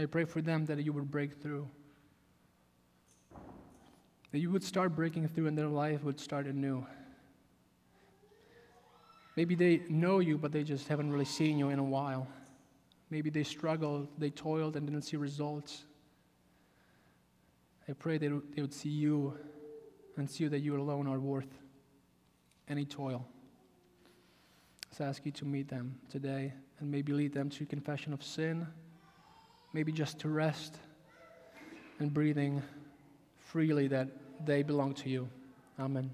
I 0.01 0.05
pray 0.05 0.25
for 0.25 0.41
them 0.41 0.65
that 0.65 0.83
you 0.83 0.93
would 0.93 1.09
break 1.09 1.41
through 1.41 1.67
that 4.31 4.39
you 4.39 4.49
would 4.49 4.63
start 4.63 4.95
breaking 4.95 5.27
through 5.27 5.47
and 5.47 5.57
their 5.57 5.67
life 5.67 6.03
would 6.03 6.19
start 6.19 6.45
anew. 6.45 6.85
Maybe 9.35 9.55
they 9.55 9.81
know 9.89 10.19
you, 10.19 10.37
but 10.37 10.51
they 10.51 10.63
just 10.63 10.87
haven't 10.87 11.11
really 11.11 11.25
seen 11.25 11.57
you 11.57 11.69
in 11.69 11.79
a 11.79 11.83
while. 11.83 12.27
Maybe 13.09 13.29
they 13.29 13.43
struggled, 13.43 14.07
they 14.17 14.29
toiled, 14.29 14.75
and 14.77 14.87
didn't 14.87 15.03
see 15.03 15.17
results. 15.17 15.83
I 17.89 17.93
pray 17.93 18.17
they, 18.17 18.27
they 18.27 18.61
would 18.61 18.73
see 18.73 18.89
you 18.89 19.37
and 20.17 20.29
see 20.29 20.47
that 20.47 20.59
you 20.59 20.79
alone 20.79 21.07
are 21.07 21.19
worth 21.19 21.57
any 22.69 22.85
toil. 22.85 23.25
So 24.91 25.05
I 25.05 25.07
ask 25.07 25.25
you 25.25 25.31
to 25.33 25.45
meet 25.45 25.67
them 25.67 25.97
today 26.09 26.53
and 26.79 26.89
maybe 26.89 27.11
lead 27.11 27.33
them 27.33 27.49
to 27.51 27.65
confession 27.65 28.13
of 28.13 28.23
sin, 28.23 28.67
maybe 29.73 29.91
just 29.91 30.19
to 30.19 30.29
rest 30.29 30.77
and 31.99 32.13
breathing 32.13 32.61
freely 33.37 33.87
that 33.87 34.07
they 34.45 34.63
belong 34.63 34.93
to 34.95 35.09
you. 35.09 35.29
Amen. 35.79 36.11